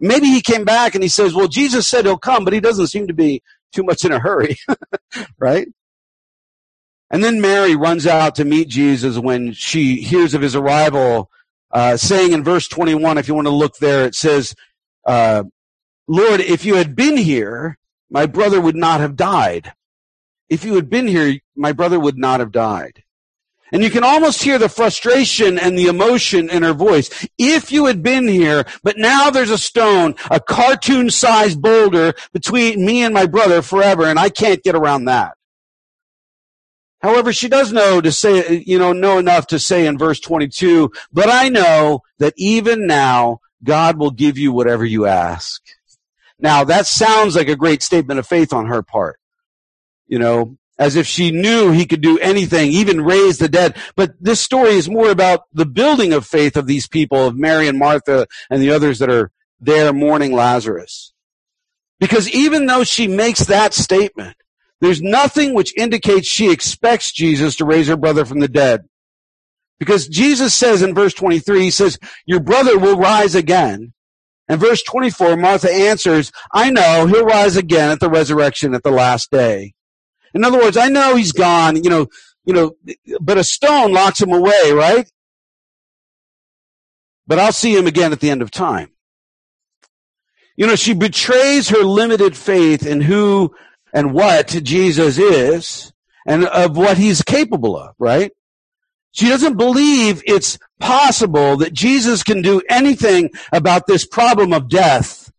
Maybe 0.00 0.26
he 0.26 0.40
came 0.40 0.64
back 0.64 0.94
and 0.94 1.02
he 1.02 1.08
says, 1.08 1.32
well, 1.32 1.46
Jesus 1.46 1.86
said 1.86 2.04
he'll 2.04 2.18
come, 2.18 2.44
but 2.44 2.52
he 2.52 2.60
doesn't 2.60 2.88
seem 2.88 3.06
to 3.06 3.14
be 3.14 3.42
too 3.72 3.84
much 3.84 4.04
in 4.04 4.10
a 4.10 4.18
hurry, 4.18 4.56
right? 5.38 5.68
And 7.10 7.22
then 7.22 7.40
Mary 7.40 7.76
runs 7.76 8.06
out 8.06 8.34
to 8.36 8.44
meet 8.44 8.68
Jesus 8.68 9.18
when 9.18 9.52
she 9.52 9.96
hears 9.96 10.34
of 10.34 10.42
his 10.42 10.56
arrival, 10.56 11.30
uh, 11.70 11.96
saying 11.96 12.32
in 12.32 12.42
verse 12.42 12.66
21, 12.66 13.18
if 13.18 13.28
you 13.28 13.34
want 13.34 13.46
to 13.46 13.52
look 13.52 13.76
there, 13.76 14.06
it 14.06 14.14
says, 14.14 14.54
uh, 15.06 15.44
Lord, 16.08 16.40
if 16.40 16.64
you 16.64 16.76
had 16.76 16.96
been 16.96 17.16
here, 17.16 17.78
my 18.10 18.26
brother 18.26 18.60
would 18.60 18.76
not 18.76 19.00
have 19.00 19.14
died. 19.14 19.72
If 20.48 20.64
you 20.64 20.74
had 20.74 20.90
been 20.90 21.06
here, 21.06 21.38
my 21.54 21.72
brother 21.72 22.00
would 22.00 22.18
not 22.18 22.40
have 22.40 22.50
died. 22.50 23.04
And 23.72 23.82
you 23.82 23.88
can 23.88 24.04
almost 24.04 24.42
hear 24.42 24.58
the 24.58 24.68
frustration 24.68 25.58
and 25.58 25.76
the 25.78 25.86
emotion 25.86 26.50
in 26.50 26.62
her 26.62 26.74
voice. 26.74 27.08
If 27.38 27.72
you 27.72 27.86
had 27.86 28.02
been 28.02 28.28
here, 28.28 28.66
but 28.82 28.98
now 28.98 29.30
there's 29.30 29.50
a 29.50 29.56
stone, 29.56 30.14
a 30.30 30.38
cartoon 30.40 31.08
sized 31.08 31.60
boulder 31.60 32.12
between 32.34 32.84
me 32.84 33.02
and 33.02 33.14
my 33.14 33.24
brother 33.24 33.62
forever, 33.62 34.04
and 34.04 34.18
I 34.18 34.28
can't 34.28 34.62
get 34.62 34.74
around 34.74 35.06
that. 35.06 35.36
However, 37.00 37.32
she 37.32 37.48
does 37.48 37.72
know 37.72 38.00
to 38.00 38.12
say, 38.12 38.62
you 38.64 38.78
know, 38.78 38.92
know 38.92 39.18
enough 39.18 39.48
to 39.48 39.58
say 39.58 39.86
in 39.86 39.98
verse 39.98 40.20
22, 40.20 40.92
but 41.12 41.28
I 41.28 41.48
know 41.48 42.02
that 42.18 42.34
even 42.36 42.86
now 42.86 43.40
God 43.64 43.98
will 43.98 44.12
give 44.12 44.38
you 44.38 44.52
whatever 44.52 44.84
you 44.84 45.06
ask. 45.06 45.62
Now 46.38 46.62
that 46.64 46.86
sounds 46.86 47.34
like 47.36 47.48
a 47.48 47.56
great 47.56 47.82
statement 47.82 48.20
of 48.20 48.26
faith 48.26 48.52
on 48.52 48.66
her 48.66 48.82
part. 48.82 49.18
You 50.06 50.18
know, 50.18 50.58
as 50.82 50.96
if 50.96 51.06
she 51.06 51.30
knew 51.30 51.70
he 51.70 51.86
could 51.86 52.00
do 52.00 52.18
anything, 52.18 52.72
even 52.72 53.04
raise 53.04 53.38
the 53.38 53.48
dead. 53.48 53.76
But 53.94 54.14
this 54.20 54.40
story 54.40 54.70
is 54.70 54.90
more 54.90 55.10
about 55.10 55.44
the 55.52 55.64
building 55.64 56.12
of 56.12 56.26
faith 56.26 56.56
of 56.56 56.66
these 56.66 56.88
people, 56.88 57.28
of 57.28 57.36
Mary 57.36 57.68
and 57.68 57.78
Martha 57.78 58.26
and 58.50 58.60
the 58.60 58.72
others 58.72 58.98
that 58.98 59.08
are 59.08 59.30
there 59.60 59.92
mourning 59.92 60.32
Lazarus. 60.32 61.12
Because 62.00 62.28
even 62.30 62.66
though 62.66 62.82
she 62.82 63.06
makes 63.06 63.44
that 63.44 63.74
statement, 63.74 64.36
there's 64.80 65.00
nothing 65.00 65.54
which 65.54 65.72
indicates 65.76 66.26
she 66.26 66.50
expects 66.50 67.12
Jesus 67.12 67.54
to 67.56 67.64
raise 67.64 67.86
her 67.86 67.96
brother 67.96 68.24
from 68.24 68.40
the 68.40 68.48
dead. 68.48 68.82
Because 69.78 70.08
Jesus 70.08 70.52
says 70.52 70.82
in 70.82 70.96
verse 70.96 71.14
23, 71.14 71.60
he 71.60 71.70
says, 71.70 71.96
your 72.26 72.40
brother 72.40 72.76
will 72.76 72.96
rise 72.96 73.36
again. 73.36 73.92
And 74.48 74.60
verse 74.60 74.82
24, 74.82 75.36
Martha 75.36 75.72
answers, 75.72 76.32
I 76.52 76.70
know 76.70 77.06
he'll 77.06 77.24
rise 77.24 77.54
again 77.54 77.90
at 77.90 78.00
the 78.00 78.10
resurrection 78.10 78.74
at 78.74 78.82
the 78.82 78.90
last 78.90 79.30
day. 79.30 79.74
In 80.34 80.44
other 80.44 80.58
words, 80.58 80.76
I 80.76 80.88
know 80.88 81.16
he's 81.16 81.32
gone, 81.32 81.82
you 81.82 81.90
know, 81.90 82.06
you 82.44 82.52
know, 82.52 82.72
but 83.20 83.38
a 83.38 83.44
stone 83.44 83.92
locks 83.92 84.20
him 84.20 84.32
away, 84.32 84.72
right? 84.72 85.10
But 87.26 87.38
I'll 87.38 87.52
see 87.52 87.76
him 87.76 87.86
again 87.86 88.12
at 88.12 88.20
the 88.20 88.30
end 88.30 88.42
of 88.42 88.50
time. 88.50 88.90
You 90.56 90.66
know, 90.66 90.76
she 90.76 90.94
betrays 90.94 91.68
her 91.70 91.82
limited 91.82 92.36
faith 92.36 92.84
in 92.86 93.00
who 93.00 93.54
and 93.92 94.12
what 94.12 94.48
Jesus 94.48 95.18
is 95.18 95.92
and 96.26 96.44
of 96.44 96.76
what 96.76 96.98
he's 96.98 97.22
capable 97.22 97.76
of, 97.76 97.94
right? 97.98 98.32
She 99.12 99.28
doesn't 99.28 99.56
believe 99.56 100.22
it's 100.26 100.58
possible 100.80 101.58
that 101.58 101.72
Jesus 101.72 102.22
can 102.22 102.42
do 102.42 102.62
anything 102.68 103.30
about 103.52 103.86
this 103.86 104.06
problem 104.06 104.52
of 104.52 104.68
death. 104.68 105.30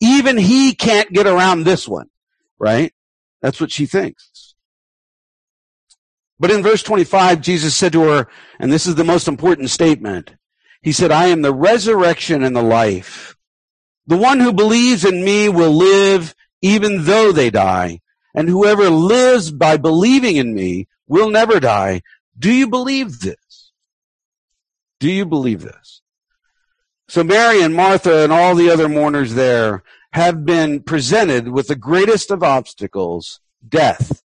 Even 0.00 0.36
he 0.36 0.74
can't 0.74 1.12
get 1.12 1.26
around 1.26 1.64
this 1.64 1.88
one, 1.88 2.08
right? 2.58 2.92
That's 3.42 3.60
what 3.60 3.72
she 3.72 3.86
thinks. 3.86 4.54
But 6.38 6.50
in 6.50 6.62
verse 6.62 6.82
25, 6.82 7.40
Jesus 7.40 7.76
said 7.76 7.92
to 7.92 8.02
her, 8.02 8.28
and 8.58 8.72
this 8.72 8.86
is 8.86 8.94
the 8.94 9.04
most 9.04 9.28
important 9.28 9.70
statement. 9.70 10.34
He 10.82 10.92
said, 10.92 11.12
I 11.12 11.26
am 11.26 11.42
the 11.42 11.52
resurrection 11.52 12.42
and 12.42 12.56
the 12.56 12.62
life. 12.62 13.36
The 14.06 14.16
one 14.16 14.40
who 14.40 14.52
believes 14.52 15.04
in 15.04 15.22
me 15.22 15.48
will 15.50 15.72
live 15.72 16.34
even 16.62 17.04
though 17.04 17.32
they 17.32 17.50
die. 17.50 18.00
And 18.34 18.48
whoever 18.48 18.88
lives 18.88 19.50
by 19.50 19.76
believing 19.76 20.36
in 20.36 20.54
me 20.54 20.88
will 21.06 21.30
never 21.30 21.60
die. 21.60 22.00
Do 22.38 22.50
you 22.50 22.68
believe 22.68 23.20
this? 23.20 23.72
Do 24.98 25.10
you 25.10 25.26
believe 25.26 25.62
this? 25.62 26.00
So 27.08 27.24
Mary 27.24 27.60
and 27.60 27.74
Martha 27.74 28.22
and 28.22 28.32
all 28.32 28.54
the 28.54 28.70
other 28.70 28.88
mourners 28.88 29.34
there 29.34 29.82
have 30.12 30.44
been 30.44 30.80
presented 30.80 31.48
with 31.48 31.68
the 31.68 31.76
greatest 31.76 32.30
of 32.30 32.42
obstacles, 32.42 33.40
death. 33.66 34.22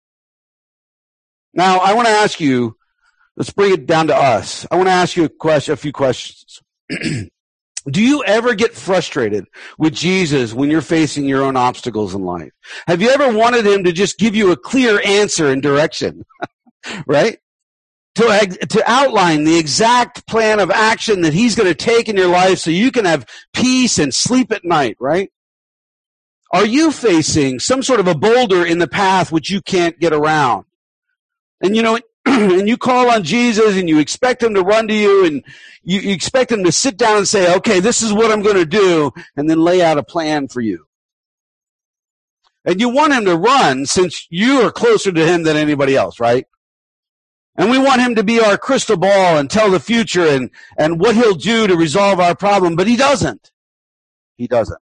Now, 1.52 1.78
I 1.78 1.94
want 1.94 2.08
to 2.08 2.12
ask 2.12 2.40
you, 2.40 2.76
let's 3.36 3.50
bring 3.50 3.74
it 3.74 3.86
down 3.86 4.08
to 4.08 4.16
us. 4.16 4.66
I 4.70 4.76
want 4.76 4.88
to 4.88 4.92
ask 4.92 5.16
you 5.16 5.24
a 5.24 5.28
question, 5.28 5.74
a 5.74 5.76
few 5.76 5.92
questions. 5.92 6.60
Do 7.90 8.02
you 8.02 8.24
ever 8.24 8.54
get 8.54 8.74
frustrated 8.74 9.44
with 9.76 9.92
Jesus 9.92 10.54
when 10.54 10.70
you're 10.70 10.80
facing 10.80 11.26
your 11.26 11.42
own 11.42 11.54
obstacles 11.54 12.14
in 12.14 12.24
life? 12.24 12.50
Have 12.86 13.02
you 13.02 13.10
ever 13.10 13.36
wanted 13.36 13.66
him 13.66 13.84
to 13.84 13.92
just 13.92 14.18
give 14.18 14.34
you 14.34 14.52
a 14.52 14.56
clear 14.56 15.02
answer 15.04 15.50
and 15.50 15.62
direction? 15.62 16.24
right? 17.06 17.38
To, 18.14 18.56
to 18.70 18.82
outline 18.86 19.44
the 19.44 19.58
exact 19.58 20.26
plan 20.26 20.60
of 20.60 20.70
action 20.70 21.22
that 21.22 21.34
he's 21.34 21.56
going 21.56 21.68
to 21.68 21.74
take 21.74 22.08
in 22.08 22.16
your 22.16 22.28
life 22.28 22.58
so 22.58 22.70
you 22.70 22.90
can 22.90 23.04
have 23.04 23.26
peace 23.52 23.98
and 23.98 24.14
sleep 24.14 24.50
at 24.52 24.64
night, 24.64 24.96
right? 24.98 25.30
Are 26.54 26.64
you 26.64 26.92
facing 26.92 27.58
some 27.58 27.82
sort 27.82 27.98
of 27.98 28.06
a 28.06 28.14
boulder 28.14 28.64
in 28.64 28.78
the 28.78 28.86
path 28.86 29.32
which 29.32 29.50
you 29.50 29.60
can't 29.60 29.98
get 29.98 30.12
around? 30.12 30.66
And 31.60 31.74
you 31.74 31.82
know, 31.82 31.98
and 32.26 32.68
you 32.68 32.76
call 32.76 33.10
on 33.10 33.24
Jesus 33.24 33.76
and 33.76 33.88
you 33.88 33.98
expect 33.98 34.40
him 34.40 34.54
to 34.54 34.62
run 34.62 34.86
to 34.86 34.94
you 34.94 35.26
and 35.26 35.44
you, 35.82 35.98
you 35.98 36.12
expect 36.12 36.52
him 36.52 36.62
to 36.62 36.70
sit 36.70 36.96
down 36.96 37.16
and 37.16 37.26
say, 37.26 37.56
okay, 37.56 37.80
this 37.80 38.02
is 38.02 38.12
what 38.12 38.30
I'm 38.30 38.42
going 38.42 38.54
to 38.54 38.64
do 38.64 39.10
and 39.36 39.50
then 39.50 39.58
lay 39.58 39.82
out 39.82 39.98
a 39.98 40.04
plan 40.04 40.46
for 40.46 40.60
you. 40.60 40.86
And 42.64 42.80
you 42.80 42.88
want 42.88 43.14
him 43.14 43.24
to 43.24 43.36
run 43.36 43.84
since 43.84 44.28
you 44.30 44.60
are 44.60 44.70
closer 44.70 45.10
to 45.10 45.26
him 45.26 45.42
than 45.42 45.56
anybody 45.56 45.96
else, 45.96 46.20
right? 46.20 46.46
And 47.56 47.68
we 47.68 47.78
want 47.78 48.00
him 48.00 48.14
to 48.14 48.22
be 48.22 48.38
our 48.38 48.56
crystal 48.56 48.96
ball 48.96 49.38
and 49.38 49.50
tell 49.50 49.72
the 49.72 49.80
future 49.80 50.28
and, 50.28 50.50
and 50.78 51.00
what 51.00 51.16
he'll 51.16 51.34
do 51.34 51.66
to 51.66 51.76
resolve 51.76 52.20
our 52.20 52.36
problem, 52.36 52.76
but 52.76 52.86
he 52.86 52.96
doesn't. 52.96 53.50
He 54.36 54.46
doesn't. 54.46 54.78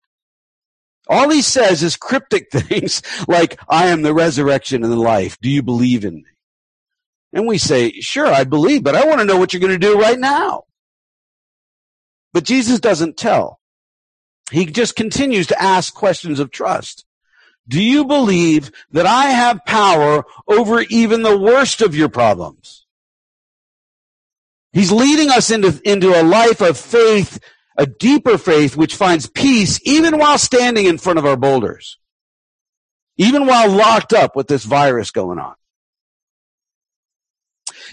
All 1.09 1.31
he 1.31 1.43
says 1.43 1.83
is 1.83 1.97
cryptic 1.97 2.51
things 2.53 3.03
like, 3.29 3.61
I 3.69 3.89
am 3.89 4.03
the 4.03 4.15
resurrection 4.15 4.83
and 4.83 4.93
the 4.93 4.97
life. 4.97 5.39
Do 5.41 5.51
you 5.51 5.63
believe 5.63 6.05
in 6.05 6.17
me? 6.17 6.25
And 7.33 7.47
we 7.47 7.59
say, 7.59 7.93
sure, 8.01 8.27
I 8.27 8.45
believe, 8.45 8.85
but 8.85 8.95
I 8.95 9.07
want 9.07 9.21
to 9.21 9.25
know 9.25 9.39
what 9.39 9.53
you're 9.53 9.61
going 9.61 9.73
to 9.73 9.79
do 9.79 9.99
right 9.99 10.19
now. 10.19 10.65
But 12.33 12.45
Jesus 12.45 12.81
doesn't 12.81 13.17
tell. 13.17 13.59
He 14.51 14.67
just 14.67 14.97
continues 14.97 15.47
to 15.49 15.63
ask 15.63 15.95
questions 15.95 16.39
of 16.41 16.51
trust. 16.51 17.05
Do 17.67 17.81
you 17.83 18.05
believe 18.05 18.71
that 18.91 19.07
I 19.07 19.27
have 19.27 19.65
power 19.65 20.25
over 20.47 20.81
even 20.83 21.23
the 21.23 21.39
worst 21.39 21.81
of 21.81 21.95
your 21.95 22.09
problems? 22.09 22.87
He's 24.73 24.91
leading 24.91 25.31
us 25.31 25.51
into, 25.51 25.81
into 25.85 26.09
a 26.09 26.25
life 26.25 26.61
of 26.61 26.79
faith, 26.79 27.39
a 27.83 27.87
deeper 27.87 28.39
faith, 28.39 28.77
which 28.77 28.95
finds 28.95 29.29
peace 29.29 29.81
even 29.83 30.17
while 30.17 30.39
standing 30.39 30.87
in 30.87 30.99
front 30.99 31.19
of 31.19 31.27
our 31.27 31.37
boulders. 31.37 31.99
Even 33.17 33.45
while 33.45 33.69
locked 33.69 34.13
up 34.13 34.37
with 34.37 34.47
this 34.47 34.65
virus 34.65 35.11
going 35.11 35.41
on. 35.41 35.55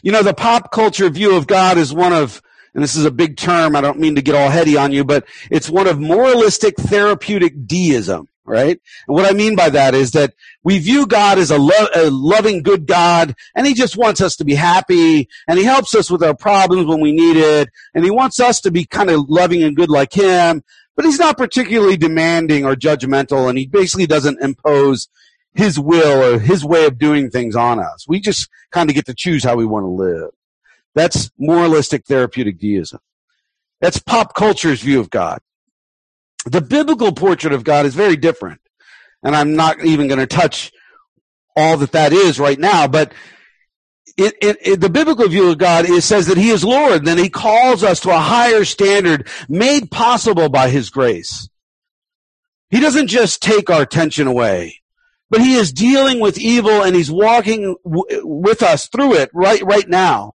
You 0.03 0.12
know, 0.12 0.22
the 0.22 0.36
pop 0.36 0.72
culture 0.72 1.10
view 1.10 1.36
of 1.36 1.48
God 1.48 1.79
is 1.79 1.91
one 1.91 2.13
of 2.13 2.39
and 2.75 2.84
this 2.84 2.96
is 2.96 3.03
a 3.03 3.12
big 3.12 3.36
term, 3.36 3.75
I 3.75 3.81
don't 3.81 4.00
mean 4.00 4.15
to 4.15 4.22
get 4.22 4.36
all 4.36 4.50
heady 4.50 4.77
on 4.77 4.91
you, 4.91 5.03
but 5.03 5.25
it's 5.50 5.72
one 5.72 5.88
of 5.88 6.00
moralistic 6.00 6.77
therapeutic 6.77 7.65
deism, 7.65 8.28
right? 8.50 8.82
And 9.08 9.15
what 9.15 9.29
I 9.29 9.34
mean 9.34 9.56
by 9.56 9.70
that 9.70 9.94
is 9.94 10.12
that 10.12 10.34
we 10.63 10.79
view 10.79 11.06
God 11.06 11.38
as 11.38 11.51
a, 11.51 11.58
lo- 11.58 11.88
a 11.96 12.10
loving, 12.10 12.63
good 12.63 12.88
God, 12.88 13.36
and 13.56 13.65
He 13.65 13.74
just 13.74 13.96
wants 13.96 14.20
us 14.20 14.36
to 14.38 14.46
be 14.46 14.56
happy, 14.56 15.29
and 15.48 15.60
He 15.60 15.63
helps 15.63 15.96
us 15.96 16.12
with 16.12 16.24
our 16.24 16.36
problems 16.36 16.88
when 16.88 17.00
we 17.00 17.12
need 17.12 17.38
it, 17.38 17.70
and 17.94 18.03
He 18.03 18.12
wants 18.12 18.39
us 18.39 18.60
to 18.62 18.72
be 18.72 18.86
kind 18.86 19.10
of 19.10 19.29
loving 19.29 19.63
and 19.63 19.75
good 19.75 19.89
like 19.89 20.13
Him, 20.13 20.63
but 20.96 21.06
He's 21.06 21.20
not 21.20 21.38
particularly 21.38 21.96
demanding 21.96 22.65
or 22.65 22.75
judgmental, 22.75 23.48
and 23.48 23.58
He 23.58 23.68
basically 23.68 24.08
doesn't 24.08 24.41
impose 24.41 25.08
His 25.53 25.79
will 25.79 26.36
or 26.36 26.39
His 26.39 26.65
way 26.65 26.86
of 26.86 26.98
doing 26.98 27.29
things 27.29 27.56
on 27.56 27.79
us. 27.79 28.06
We 28.08 28.20
just 28.20 28.50
kind 28.72 28.89
of 28.89 28.96
get 28.96 29.06
to 29.06 29.13
choose 29.13 29.44
how 29.44 29.56
we 29.56 29.65
want 29.65 29.84
to 29.84 29.89
live. 29.89 30.32
That's 30.96 31.32
moralistic 31.38 32.06
therapeutic 32.06 32.60
deism. 32.60 33.00
That's 33.79 34.00
pop 34.00 34.36
culture's 34.36 34.82
view 34.82 35.00
of 35.00 35.10
God. 35.10 35.39
The 36.46 36.62
biblical 36.62 37.12
portrait 37.12 37.53
of 37.53 37.63
God 37.63 37.86
is 37.86 37.96
very 37.96 38.15
different. 38.15 38.62
And 39.24 39.36
I'm 39.36 39.55
not 39.55 39.84
even 39.84 40.08
going 40.08 40.19
to 40.19 40.27
touch 40.27 40.72
all 41.55 41.77
that 41.77 41.91
that 41.91 42.13
is 42.13 42.39
right 42.39 42.58
now, 42.58 42.88
but 42.88 43.13
it, 44.17 44.36
it, 44.41 44.58
it, 44.62 44.81
the 44.81 44.89
biblical 44.89 45.27
view 45.27 45.50
of 45.50 45.58
God 45.58 45.89
is 45.89 46.05
says 46.05 46.27
that 46.27 46.38
He 46.38 46.50
is 46.50 46.63
Lord, 46.63 47.05
then 47.05 47.17
He 47.17 47.29
calls 47.29 47.84
us 47.84 48.00
to 48.01 48.10
a 48.10 48.19
higher 48.19 48.65
standard 48.65 49.27
made 49.48 49.91
possible 49.91 50.50
by 50.50 50.69
His 50.69 50.89
grace. 50.89 51.50
He 52.69 52.79
doesn't 52.79 53.08
just 53.08 53.41
take 53.41 53.69
our 53.69 53.81
attention 53.81 54.27
away, 54.27 54.81
but 55.29 55.41
He 55.41 55.55
is 55.55 55.74
dealing 55.74 56.19
with 56.19 56.38
evil 56.38 56.84
and 56.84 56.96
He's 56.96 57.12
walking 57.12 57.75
w- 57.84 58.05
with 58.24 58.63
us 58.63 58.88
through 58.88 59.15
it 59.15 59.29
right, 59.34 59.62
right 59.63 59.88
now 59.88 60.34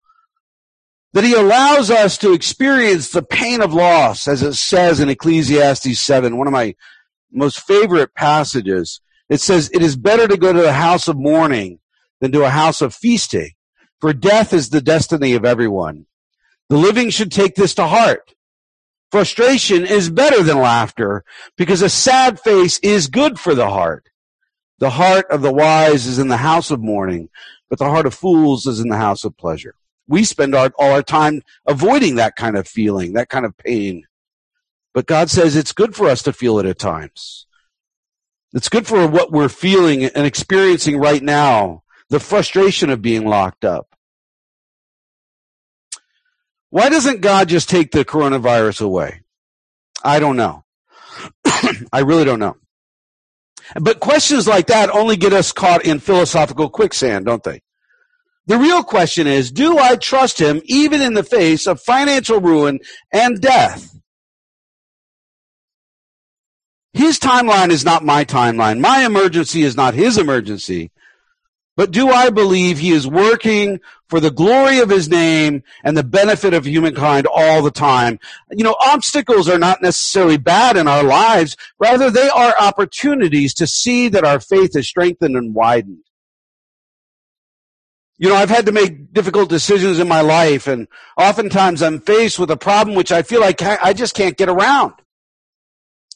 that 1.13 1.25
he 1.25 1.35
allows 1.35 1.91
us 1.91 2.17
to 2.19 2.33
experience 2.33 3.11
the 3.11 3.23
pain 3.23 3.61
of 3.61 3.75
loss, 3.75 4.29
as 4.29 4.43
it 4.43 4.55
says 4.55 5.01
in 5.01 5.09
Ecclesiastes 5.09 5.99
7, 5.99 6.37
one 6.37 6.47
of 6.47 6.53
my 6.53 6.75
most 7.33 7.61
favorite 7.61 8.15
passages. 8.15 9.01
It 9.29 9.41
says, 9.41 9.71
It 9.73 9.83
is 9.83 9.97
better 9.97 10.29
to 10.29 10.37
go 10.37 10.53
to 10.53 10.61
the 10.61 10.73
house 10.73 11.09
of 11.09 11.17
mourning 11.17 11.81
than 12.21 12.33
to 12.33 12.45
a 12.45 12.51
house 12.51 12.81
of 12.81 12.95
feasting, 12.95 13.51
for 14.01 14.13
death 14.13 14.53
is 14.53 14.71
the 14.71 14.81
destiny 14.81 15.35
of 15.35 15.45
everyone. 15.45 16.07
The 16.69 16.77
living 16.77 17.11
should 17.11 17.33
take 17.33 17.57
this 17.57 17.75
to 17.75 17.87
heart. 17.87 18.35
Frustration 19.11 19.85
is 19.85 20.09
better 20.09 20.45
than 20.45 20.59
laughter 20.59 21.25
because 21.57 21.83
a 21.83 21.89
sad 21.89 22.39
face 22.39 22.79
is 22.79 23.09
good 23.09 23.41
for 23.41 23.57
the 23.57 23.69
heart. 23.69 24.09
The 24.79 24.91
heart 24.91 25.27
of 25.31 25.43
the 25.43 25.53
wise 25.53 26.07
is 26.07 26.21
in 26.21 26.29
the 26.29 26.37
house 26.37 26.71
of 26.71 26.81
mourning, 26.81 27.29
but 27.69 27.81
the 27.81 27.87
heart 27.87 28.07
of 28.07 28.15
fools 28.15 28.67
is 28.67 28.79
in 28.79 28.89
the 28.89 28.97
house 28.97 29.25
of 29.25 29.37
pleasure 29.37 29.75
we 30.11 30.25
spend 30.25 30.57
our, 30.57 30.73
all 30.77 30.91
our 30.91 31.05
time 31.05 31.41
avoiding 31.67 32.17
that 32.17 32.35
kind 32.35 32.57
of 32.57 32.67
feeling, 32.67 33.13
that 33.13 33.29
kind 33.29 33.47
of 33.47 33.57
pain. 33.57 34.07
But 34.93 35.07
God 35.07 35.31
says 35.31 35.55
it's 35.55 35.73
good 35.73 35.95
for 35.95 36.09
us 36.09 36.23
to 36.25 36.33
feel 36.33 36.59
it 36.59 36.67
at 36.67 36.81
times. 36.81 37.47
It's 38.53 38.69
good 38.69 38.89
for 38.89 39.07
what 39.07 39.31
we're 39.31 39.49
feeling 39.49 40.03
and 40.05 40.27
experiencing 40.27 40.99
right 40.99 41.23
now, 41.23 41.85
the 42.09 42.19
frustration 42.19 42.91
of 42.91 43.01
being 43.01 43.25
locked 43.25 43.65
up. 43.65 43.87
Why 46.71 46.89
doesn't 46.89 47.21
God 47.21 47.49
just 47.49 47.71
take 47.71 47.93
the 47.93 48.05
coronavirus 48.05 48.83
away? 48.83 49.23
I 50.03 50.19
don't 50.19 50.37
know. 50.37 50.65
I 51.93 52.01
really 52.01 52.25
don't 52.25 52.41
know. 52.41 52.57
But 53.81 54.01
questions 54.01 54.49
like 54.49 54.67
that 54.67 54.91
only 54.91 55.17
get 55.17 55.33
us 55.33 55.53
caught 55.53 55.85
in 55.85 56.01
philosophical 56.01 56.69
quicksand, 56.69 57.27
don't 57.27 57.45
they? 57.45 57.61
The 58.47 58.59
real 58.59 58.83
question 58.83 59.27
is, 59.27 59.53
do 59.53 59.79
I 59.79 59.97
trust 59.97 60.41
him 60.41 60.61
even 60.65 61.01
in 61.01 61.15
the 61.15 61.23
face 61.23 61.67
of 61.67 61.81
financial 61.81 62.41
ruin 62.41 62.81
and 63.13 63.41
death? 63.41 63.97
His 66.93 67.19
timeline 67.19 67.71
is 67.71 67.85
not 67.85 68.05
my 68.05 68.25
timeline. 68.25 68.81
My 68.81 69.05
emergency 69.05 69.63
is 69.63 69.77
not 69.77 69.95
his 69.95 70.19
emergency. 70.19 70.91
But 71.77 71.93
do 71.93 72.11
I 72.11 72.31
believe 72.31 72.79
he 72.79 72.91
is 72.91 73.07
working 73.07 73.81
for 74.09 74.21
the 74.21 74.31
glory 74.31 74.81
of 74.81 74.91
his 74.91 75.09
name 75.09 75.63
and 75.85 75.97
the 75.97 76.05
benefit 76.05 76.53
of 76.53 76.67
humankind 76.67 77.27
all 77.27 77.63
the 77.63 77.71
time? 77.71 78.19
You 78.51 78.65
know, 78.65 78.77
obstacles 78.85 79.49
are 79.49 79.59
not 79.59 79.81
necessarily 79.81 80.37
bad 80.37 80.77
in 80.77 80.89
our 80.89 81.05
lives. 81.05 81.57
Rather, 81.79 82.11
they 82.11 82.29
are 82.29 82.55
opportunities 82.61 83.55
to 83.55 83.67
see 83.67 84.09
that 84.09 84.25
our 84.25 84.41
faith 84.41 84.77
is 84.77 84.89
strengthened 84.89 85.37
and 85.37 85.55
widened. 85.55 86.03
You 88.21 88.29
know, 88.29 88.35
I've 88.35 88.51
had 88.51 88.67
to 88.67 88.73
make 88.73 89.15
difficult 89.15 89.49
decisions 89.49 89.99
in 89.99 90.07
my 90.07 90.21
life, 90.21 90.67
and 90.67 90.89
oftentimes 91.17 91.81
I'm 91.83 92.01
faced 92.01 92.39
with 92.39 92.51
a 92.51 92.57
problem 92.57 92.95
which 92.95 93.13
I 93.13 93.23
feel 93.23 93.41
like 93.41 93.63
I 93.63 93.95
just 93.95 94.15
can't 94.15 94.37
get 94.37 94.51
around. 94.51 94.93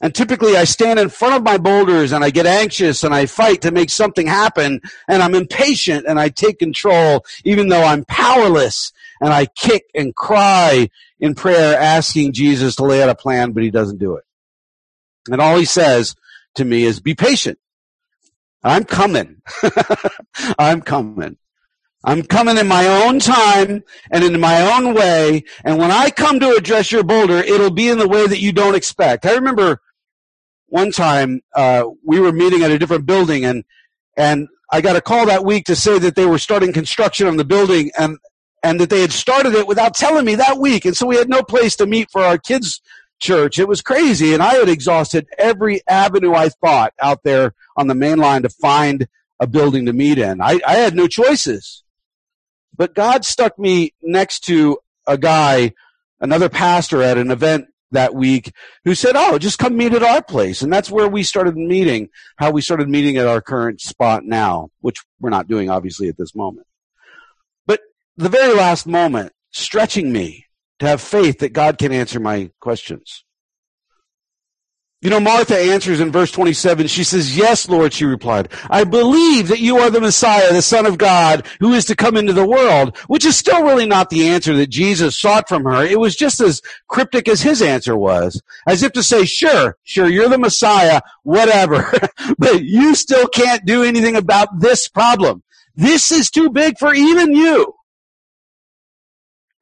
And 0.02 0.14
typically 0.14 0.54
I 0.54 0.64
stand 0.64 0.98
in 0.98 1.08
front 1.08 1.34
of 1.34 1.42
my 1.42 1.56
boulders 1.56 2.12
and 2.12 2.22
I 2.22 2.28
get 2.28 2.44
anxious 2.44 3.04
and 3.04 3.14
I 3.14 3.24
fight 3.24 3.62
to 3.62 3.70
make 3.70 3.88
something 3.88 4.26
happen 4.26 4.82
and 5.08 5.22
I'm 5.22 5.34
impatient 5.34 6.04
and 6.06 6.20
I 6.20 6.28
take 6.28 6.58
control 6.58 7.24
even 7.42 7.68
though 7.68 7.82
I'm 7.82 8.04
powerless 8.04 8.92
and 9.22 9.32
I 9.32 9.46
kick 9.46 9.84
and 9.94 10.14
cry 10.14 10.90
in 11.20 11.34
prayer 11.34 11.78
asking 11.80 12.34
Jesus 12.34 12.76
to 12.76 12.84
lay 12.84 13.02
out 13.02 13.08
a 13.08 13.14
plan, 13.14 13.52
but 13.52 13.62
he 13.62 13.70
doesn't 13.70 13.98
do 13.98 14.16
it. 14.16 14.24
And 15.30 15.40
all 15.40 15.56
he 15.56 15.64
says 15.64 16.16
to 16.56 16.66
me 16.66 16.84
is 16.84 17.00
be 17.00 17.14
patient. 17.14 17.58
I'm 18.62 18.84
coming. 18.84 19.40
I'm 20.58 20.82
coming. 20.82 21.38
I'm 22.04 22.22
coming 22.22 22.58
in 22.58 22.68
my 22.68 22.86
own 22.86 23.18
time 23.18 23.82
and 24.10 24.22
in 24.22 24.38
my 24.38 24.76
own 24.76 24.94
way. 24.94 25.44
And 25.64 25.78
when 25.78 25.90
I 25.90 26.10
come 26.10 26.38
to 26.40 26.50
address 26.50 26.92
your 26.92 27.02
boulder, 27.02 27.38
it'll 27.38 27.70
be 27.70 27.88
in 27.88 27.98
the 27.98 28.08
way 28.08 28.26
that 28.26 28.40
you 28.40 28.52
don't 28.52 28.74
expect. 28.74 29.24
I 29.24 29.34
remember 29.34 29.80
one 30.66 30.92
time, 30.92 31.40
uh, 31.54 31.84
we 32.04 32.20
were 32.20 32.32
meeting 32.32 32.62
at 32.62 32.70
a 32.70 32.78
different 32.78 33.06
building 33.06 33.44
and, 33.44 33.64
and 34.16 34.48
I 34.70 34.82
got 34.82 34.96
a 34.96 35.00
call 35.00 35.26
that 35.26 35.44
week 35.44 35.66
to 35.66 35.76
say 35.76 35.98
that 35.98 36.14
they 36.14 36.26
were 36.26 36.38
starting 36.38 36.72
construction 36.72 37.26
on 37.26 37.36
the 37.36 37.44
building 37.44 37.90
and, 37.96 38.18
and 38.62 38.80
that 38.80 38.90
they 38.90 39.00
had 39.00 39.12
started 39.12 39.54
it 39.54 39.66
without 39.66 39.94
telling 39.94 40.24
me 40.24 40.34
that 40.34 40.58
week. 40.58 40.84
And 40.84 40.96
so 40.96 41.06
we 41.06 41.16
had 41.16 41.28
no 41.28 41.42
place 41.42 41.76
to 41.76 41.86
meet 41.86 42.10
for 42.10 42.22
our 42.22 42.38
kids' 42.38 42.82
church. 43.18 43.58
It 43.58 43.68
was 43.68 43.80
crazy. 43.80 44.34
And 44.34 44.42
I 44.42 44.54
had 44.54 44.68
exhausted 44.68 45.26
every 45.38 45.80
avenue 45.88 46.34
I 46.34 46.50
thought 46.50 46.92
out 47.00 47.22
there 47.22 47.54
on 47.76 47.86
the 47.86 47.94
main 47.94 48.18
line 48.18 48.42
to 48.42 48.48
find 48.48 49.06
a 49.40 49.46
building 49.46 49.86
to 49.86 49.92
meet 49.92 50.18
in. 50.18 50.40
I, 50.40 50.60
I 50.66 50.74
had 50.74 50.94
no 50.94 51.06
choices. 51.06 51.83
But 52.76 52.94
God 52.94 53.24
stuck 53.24 53.58
me 53.58 53.94
next 54.02 54.40
to 54.44 54.78
a 55.06 55.18
guy, 55.18 55.72
another 56.20 56.48
pastor 56.48 57.02
at 57.02 57.18
an 57.18 57.30
event 57.30 57.66
that 57.92 58.14
week 58.14 58.52
who 58.84 58.94
said, 58.94 59.16
Oh, 59.16 59.38
just 59.38 59.58
come 59.58 59.76
meet 59.76 59.94
at 59.94 60.02
our 60.02 60.22
place. 60.22 60.62
And 60.62 60.72
that's 60.72 60.90
where 60.90 61.08
we 61.08 61.22
started 61.22 61.56
meeting, 61.56 62.08
how 62.36 62.50
we 62.50 62.60
started 62.60 62.88
meeting 62.88 63.16
at 63.16 63.26
our 63.26 63.40
current 63.40 63.80
spot 63.80 64.24
now, 64.24 64.68
which 64.80 64.98
we're 65.20 65.30
not 65.30 65.48
doing 65.48 65.70
obviously 65.70 66.08
at 66.08 66.18
this 66.18 66.34
moment. 66.34 66.66
But 67.66 67.80
the 68.16 68.28
very 68.28 68.54
last 68.54 68.86
moment, 68.86 69.32
stretching 69.50 70.12
me 70.12 70.46
to 70.80 70.88
have 70.88 71.00
faith 71.00 71.38
that 71.38 71.52
God 71.52 71.78
can 71.78 71.92
answer 71.92 72.20
my 72.20 72.50
questions. 72.60 73.23
You 75.04 75.10
know, 75.10 75.20
Martha 75.20 75.58
answers 75.58 76.00
in 76.00 76.10
verse 76.10 76.30
27. 76.30 76.86
She 76.86 77.04
says, 77.04 77.36
Yes, 77.36 77.68
Lord, 77.68 77.92
she 77.92 78.06
replied. 78.06 78.48
I 78.70 78.84
believe 78.84 79.48
that 79.48 79.60
you 79.60 79.76
are 79.76 79.90
the 79.90 80.00
Messiah, 80.00 80.50
the 80.50 80.62
Son 80.62 80.86
of 80.86 80.96
God, 80.96 81.46
who 81.60 81.74
is 81.74 81.84
to 81.84 81.94
come 81.94 82.16
into 82.16 82.32
the 82.32 82.46
world, 82.46 82.96
which 83.06 83.26
is 83.26 83.36
still 83.36 83.62
really 83.62 83.84
not 83.84 84.08
the 84.08 84.26
answer 84.28 84.56
that 84.56 84.70
Jesus 84.70 85.14
sought 85.14 85.46
from 85.46 85.64
her. 85.64 85.84
It 85.84 86.00
was 86.00 86.16
just 86.16 86.40
as 86.40 86.62
cryptic 86.88 87.28
as 87.28 87.42
his 87.42 87.60
answer 87.60 87.94
was, 87.94 88.40
as 88.66 88.82
if 88.82 88.92
to 88.92 89.02
say, 89.02 89.26
Sure, 89.26 89.76
sure, 89.82 90.08
you're 90.08 90.30
the 90.30 90.38
Messiah, 90.38 91.02
whatever, 91.22 91.86
but 92.38 92.64
you 92.64 92.94
still 92.94 93.28
can't 93.28 93.66
do 93.66 93.82
anything 93.82 94.16
about 94.16 94.58
this 94.58 94.88
problem. 94.88 95.42
This 95.76 96.10
is 96.12 96.30
too 96.30 96.48
big 96.48 96.78
for 96.78 96.94
even 96.94 97.34
you. 97.34 97.74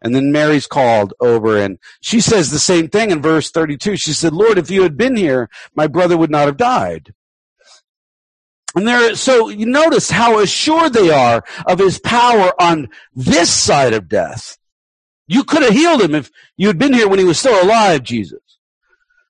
And 0.02 0.14
then 0.14 0.32
Mary's 0.32 0.66
called 0.66 1.14
over 1.20 1.58
and 1.58 1.78
she 2.00 2.20
says 2.20 2.50
the 2.50 2.58
same 2.58 2.88
thing 2.88 3.10
in 3.10 3.22
verse 3.22 3.50
32. 3.50 3.96
She 3.96 4.12
said, 4.12 4.32
Lord, 4.32 4.58
if 4.58 4.70
you 4.70 4.82
had 4.82 4.96
been 4.96 5.16
here, 5.16 5.48
my 5.74 5.86
brother 5.86 6.16
would 6.16 6.30
not 6.30 6.46
have 6.46 6.56
died. 6.56 7.14
And 8.74 8.88
they're, 8.88 9.14
so 9.14 9.48
you 9.48 9.66
notice 9.66 10.10
how 10.10 10.38
assured 10.38 10.92
they 10.92 11.10
are 11.10 11.44
of 11.66 11.78
his 11.78 11.98
power 11.98 12.52
on 12.60 12.88
this 13.14 13.50
side 13.52 13.92
of 13.92 14.08
death. 14.08 14.58
You 15.26 15.44
could 15.44 15.62
have 15.62 15.72
healed 15.72 16.02
him 16.02 16.14
if 16.14 16.30
you 16.56 16.66
had 16.66 16.78
been 16.78 16.94
here 16.94 17.08
when 17.08 17.18
he 17.18 17.24
was 17.24 17.38
still 17.38 17.62
alive, 17.62 18.02
Jesus. 18.02 18.40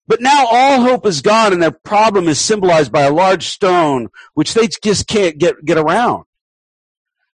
But 0.06 0.20
now 0.20 0.46
all 0.50 0.82
hope 0.82 1.06
is 1.06 1.22
gone 1.22 1.52
and 1.52 1.62
their 1.62 1.70
problem 1.70 2.28
is 2.28 2.40
symbolized 2.40 2.92
by 2.92 3.02
a 3.02 3.12
large 3.12 3.46
stone, 3.46 4.08
which 4.34 4.54
they 4.54 4.68
just 4.82 5.06
can't 5.06 5.38
get, 5.38 5.64
get 5.64 5.78
around. 5.78 6.24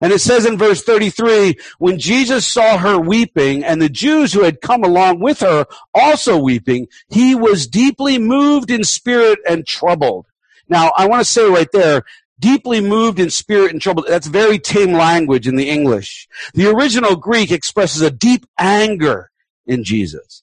And 0.01 0.13
it 0.13 0.21
says 0.21 0.45
in 0.45 0.59
verse 0.59 0.83
33, 0.83 1.57
when 1.79 1.99
Jesus 1.99 2.47
saw 2.47 2.77
her 2.77 2.99
weeping 2.99 3.65
and 3.65 3.81
the 3.81 3.89
Jews 3.89 4.33
who 4.33 4.43
had 4.43 4.61
come 4.61 4.85
along 4.85 5.21
with 5.21 5.41
her 5.41 5.67
also 5.95 6.39
weeping, 6.39 6.89
he 7.09 7.35
was 7.35 7.67
deeply 7.67 8.19
moved 8.19 8.71
in 8.71 8.85
spirit 8.85 9.39
and 9.49 9.67
troubled. 9.67 10.27
Now, 10.69 10.93
I 10.97 11.07
want 11.07 11.25
to 11.25 11.33
say 11.33 11.49
right 11.49 11.71
there, 11.73 12.03
deeply 12.39 12.83
moved 12.83 13.19
in 13.19 13.31
spirit 13.31 13.73
and 13.73 13.81
troubled. 13.81 14.07
That's 14.07 14.27
very 14.27 14.59
tame 14.59 14.93
language 14.93 15.49
in 15.49 15.57
the 15.57 15.71
English. 15.71 16.29
The 16.53 16.71
original 16.71 17.17
Greek 17.17 17.51
expresses 17.51 18.03
a 18.03 18.11
deep 18.11 18.45
anger 18.59 19.31
in 19.65 19.83
Jesus. 19.83 20.43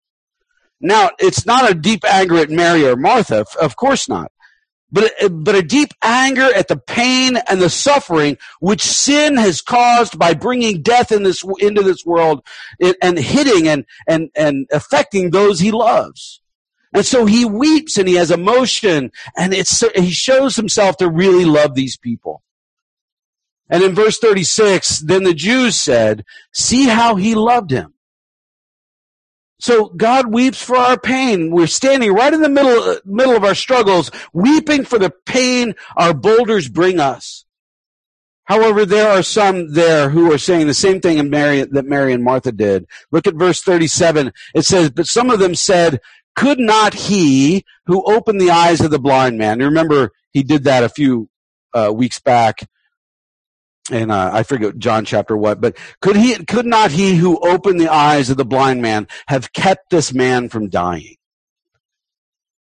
Now, 0.82 1.12
it's 1.20 1.46
not 1.46 1.70
a 1.70 1.76
deep 1.76 2.04
anger 2.04 2.38
at 2.38 2.50
Mary 2.50 2.86
or 2.86 2.96
Martha, 2.96 3.46
of 3.62 3.76
course 3.76 4.10
not 4.10 4.33
but, 4.94 5.12
but 5.32 5.56
a 5.56 5.64
deep 5.64 5.90
anger 6.04 6.54
at 6.56 6.68
the 6.68 6.78
pain 6.78 7.36
and 7.36 7.60
the 7.60 7.70
suffering 7.70 8.38
which 8.60 8.84
sin 8.84 9.36
has 9.36 9.60
caused 9.60 10.20
by 10.20 10.36
bringing 10.36 10.84
death 10.84 11.12
in 11.12 11.24
this, 11.24 11.44
into 11.60 11.82
this 11.82 12.06
world 12.06 12.46
and 13.02 13.18
hitting 13.18 13.68
and, 13.68 13.86
and, 14.08 14.30
and 14.36 14.68
affecting 14.72 15.32
those 15.32 15.60
he 15.60 15.72
loves. 15.72 16.42
And 16.94 17.04
so 17.04 17.26
he 17.26 17.44
weeps 17.44 17.98
and 17.98 18.08
he 18.08 18.14
has 18.16 18.30
emotion 18.30 19.12
and 19.36 19.52
it's, 19.52 19.84
he 19.96 20.12
shows 20.12 20.56
himself 20.56 20.98
to 20.98 21.10
really 21.10 21.46
love 21.46 21.74
these 21.74 21.98
people. 21.98 22.44
And 23.70 23.84
in 23.84 23.96
verse 23.96 24.20
36, 24.20 25.00
then 25.00 25.24
the 25.24 25.34
Jews 25.34 25.76
said, 25.76 26.24
see 26.54 26.86
how 26.86 27.16
he 27.16 27.34
loved 27.34 27.72
him. 27.72 27.96
So 29.64 29.86
God 29.96 30.28
weeps 30.28 30.62
for 30.62 30.76
our 30.76 31.00
pain. 31.00 31.50
We're 31.50 31.68
standing 31.68 32.12
right 32.12 32.34
in 32.34 32.42
the 32.42 32.50
middle, 32.50 32.98
middle 33.06 33.34
of 33.34 33.46
our 33.46 33.56
struggles, 33.56 34.12
weeping 34.34 34.84
for 34.84 35.00
the 35.00 35.10
pain 35.26 35.76
our 35.96 36.14
boulders 36.14 36.68
bring 36.68 37.00
us. 37.00 37.46
However, 38.44 38.86
there 38.86 39.10
are 39.10 39.24
some 39.24 39.72
there 39.72 40.10
who 40.10 40.34
are 40.34 40.38
saying 40.38 40.68
the 40.68 40.74
same 40.74 41.00
thing 41.00 41.30
Mary, 41.30 41.62
that 41.62 41.86
Mary 41.86 42.12
and 42.12 42.26
Martha 42.26 42.52
did. 42.52 42.88
Look 43.10 43.26
at 43.26 43.36
verse 43.36 43.62
37. 43.62 44.34
It 44.54 44.66
says, 44.66 44.90
but 44.90 45.06
some 45.06 45.30
of 45.30 45.40
them 45.40 45.56
said, 45.56 46.02
could 46.36 46.60
not 46.60 46.94
he 46.94 47.64
who 47.86 48.04
opened 48.04 48.42
the 48.42 48.52
eyes 48.52 48.82
of 48.82 48.92
the 48.92 49.00
blind 49.00 49.38
man? 49.38 49.60
Remember 49.60 50.12
he 50.34 50.44
did 50.44 50.66
that 50.66 50.84
a 50.84 50.90
few 50.90 51.30
uh, 51.74 51.90
weeks 51.96 52.20
back 52.20 52.68
and 53.92 54.12
uh, 54.12 54.32
I 54.34 54.44
forget 54.44 54.78
John 54.78 55.06
chapter 55.06 55.36
what, 55.36 55.60
but 55.60 55.78
could 56.02 56.16
he, 56.16 56.36
could 56.46 56.66
not 56.66 56.92
he 56.92 57.16
who 57.16 57.40
opened 57.40 57.80
the 57.80 57.92
eyes 57.92 58.30
of 58.30 58.38
the 58.38 58.46
blind 58.46 58.82
man 58.82 59.08
have 59.28 59.54
kept 59.54 59.90
this 59.90 60.14
man 60.14 60.50
from 60.50 60.70
dying? 60.70 61.16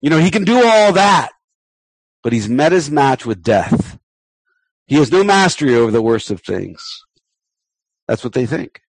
You 0.01 0.11
know, 0.11 0.19
he 0.19 0.31
can 0.31 0.45
do 0.45 0.63
all 0.63 0.93
that, 0.93 1.31
but 2.23 2.33
he's 2.33 2.49
met 2.49 2.73
his 2.73 2.91
match 2.91 3.25
with 3.25 3.43
death. 3.43 3.99
He 4.87 4.97
has 4.97 5.11
no 5.11 5.25
mastery 5.25 5.75
over 5.75 5.91
the 5.91 6.03
worst 6.03 6.31
of 6.31 6.43
things. 6.43 6.87
That's 8.07 8.23
what 8.23 8.35
they 8.35 8.47
think. 8.47 8.83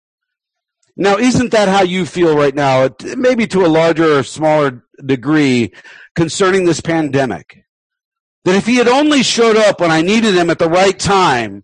Now, 0.96 1.16
isn't 1.16 1.50
that 1.52 1.68
how 1.68 1.82
you 1.82 2.06
feel 2.06 2.37
right 2.37 2.54
now? 2.54 2.88
Maybe 3.16 3.46
to 3.48 3.64
a 3.64 3.68
larger 3.68 4.18
or 4.18 4.22
smaller 4.22 4.84
degree 5.04 5.72
concerning 6.14 6.64
this 6.64 6.80
pandemic. 6.80 7.64
That 8.44 8.54
if 8.54 8.66
he 8.66 8.76
had 8.76 8.88
only 8.88 9.22
showed 9.22 9.56
up 9.56 9.80
when 9.80 9.90
I 9.90 10.02
needed 10.02 10.34
him 10.34 10.50
at 10.50 10.58
the 10.58 10.68
right 10.68 10.98
time, 10.98 11.63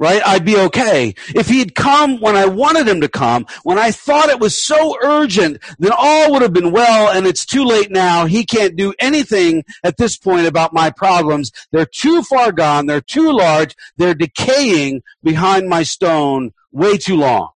right? 0.00 0.22
I'd 0.26 0.46
be 0.46 0.56
okay. 0.56 1.14
If 1.34 1.46
he'd 1.48 1.74
come 1.74 2.20
when 2.20 2.34
I 2.34 2.46
wanted 2.46 2.88
him 2.88 3.02
to 3.02 3.08
come, 3.08 3.46
when 3.62 3.78
I 3.78 3.92
thought 3.92 4.30
it 4.30 4.40
was 4.40 4.56
so 4.56 4.96
urgent, 5.02 5.58
then 5.78 5.92
all 5.96 6.32
would 6.32 6.42
have 6.42 6.54
been 6.54 6.72
well 6.72 7.14
and 7.14 7.26
it's 7.26 7.44
too 7.44 7.64
late 7.64 7.90
now. 7.90 8.24
He 8.24 8.44
can't 8.44 8.74
do 8.74 8.94
anything 8.98 9.62
at 9.84 9.98
this 9.98 10.16
point 10.16 10.46
about 10.46 10.72
my 10.72 10.90
problems. 10.90 11.52
They're 11.70 11.84
too 11.86 12.22
far 12.22 12.50
gone. 12.50 12.86
They're 12.86 13.02
too 13.02 13.30
large. 13.30 13.76
They're 13.98 14.14
decaying 14.14 15.02
behind 15.22 15.68
my 15.68 15.82
stone 15.82 16.52
way 16.72 16.96
too 16.96 17.16
long. 17.16 17.50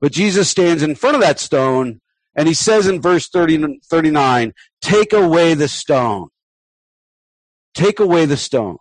But 0.00 0.10
Jesus 0.10 0.50
stands 0.50 0.82
in 0.82 0.96
front 0.96 1.14
of 1.14 1.22
that 1.22 1.38
stone 1.38 2.00
and 2.34 2.48
he 2.48 2.54
says 2.54 2.88
in 2.88 3.00
verse 3.00 3.28
30, 3.28 3.78
39, 3.84 4.52
take 4.82 5.12
away 5.12 5.54
the 5.54 5.68
stone. 5.68 6.30
Take 7.74 8.00
away 8.00 8.26
the 8.26 8.36
stone. 8.36 8.78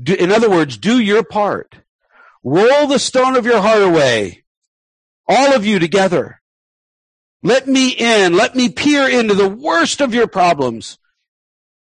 Do, 0.00 0.14
in 0.14 0.32
other 0.32 0.50
words, 0.50 0.76
do 0.76 0.98
your 0.98 1.22
part. 1.22 1.76
Roll 2.42 2.86
the 2.86 2.98
stone 2.98 3.36
of 3.36 3.46
your 3.46 3.60
heart 3.60 3.82
away. 3.82 4.44
All 5.26 5.54
of 5.54 5.66
you 5.66 5.78
together. 5.78 6.40
Let 7.42 7.68
me 7.68 7.90
in. 7.90 8.34
Let 8.34 8.56
me 8.56 8.68
peer 8.68 9.08
into 9.08 9.34
the 9.34 9.48
worst 9.48 10.00
of 10.00 10.14
your 10.14 10.26
problems. 10.26 10.98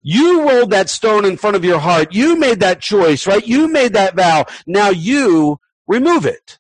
You 0.03 0.49
rolled 0.49 0.71
that 0.71 0.89
stone 0.89 1.25
in 1.25 1.37
front 1.37 1.57
of 1.57 1.65
your 1.65 1.81
heart. 1.81 2.15
You 2.15 2.37
made 2.37 2.61
that 2.61 2.81
choice, 2.81 3.27
right? 3.27 3.47
You 3.47 3.69
made 3.69 3.95
that 3.95 4.15
vow. 4.15 4.47
Now 4.67 4.91
you 4.91 5.59
remove 5.87 6.25
it. 6.25 6.60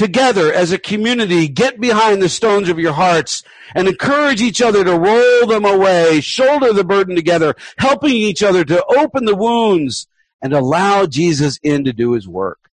Together 0.00 0.50
as 0.50 0.72
a 0.72 0.78
community, 0.78 1.46
get 1.46 1.78
behind 1.78 2.22
the 2.22 2.28
stones 2.30 2.70
of 2.70 2.78
your 2.78 2.94
hearts 2.94 3.42
and 3.74 3.86
encourage 3.86 4.40
each 4.40 4.62
other 4.62 4.82
to 4.82 4.98
roll 4.98 5.46
them 5.46 5.66
away, 5.66 6.22
shoulder 6.22 6.72
the 6.72 6.82
burden 6.82 7.14
together, 7.14 7.54
helping 7.76 8.14
each 8.14 8.42
other 8.42 8.64
to 8.64 8.82
open 8.96 9.26
the 9.26 9.36
wounds 9.36 10.06
and 10.40 10.54
allow 10.54 11.04
Jesus 11.04 11.58
in 11.62 11.84
to 11.84 11.92
do 11.92 12.12
his 12.12 12.26
work. 12.26 12.70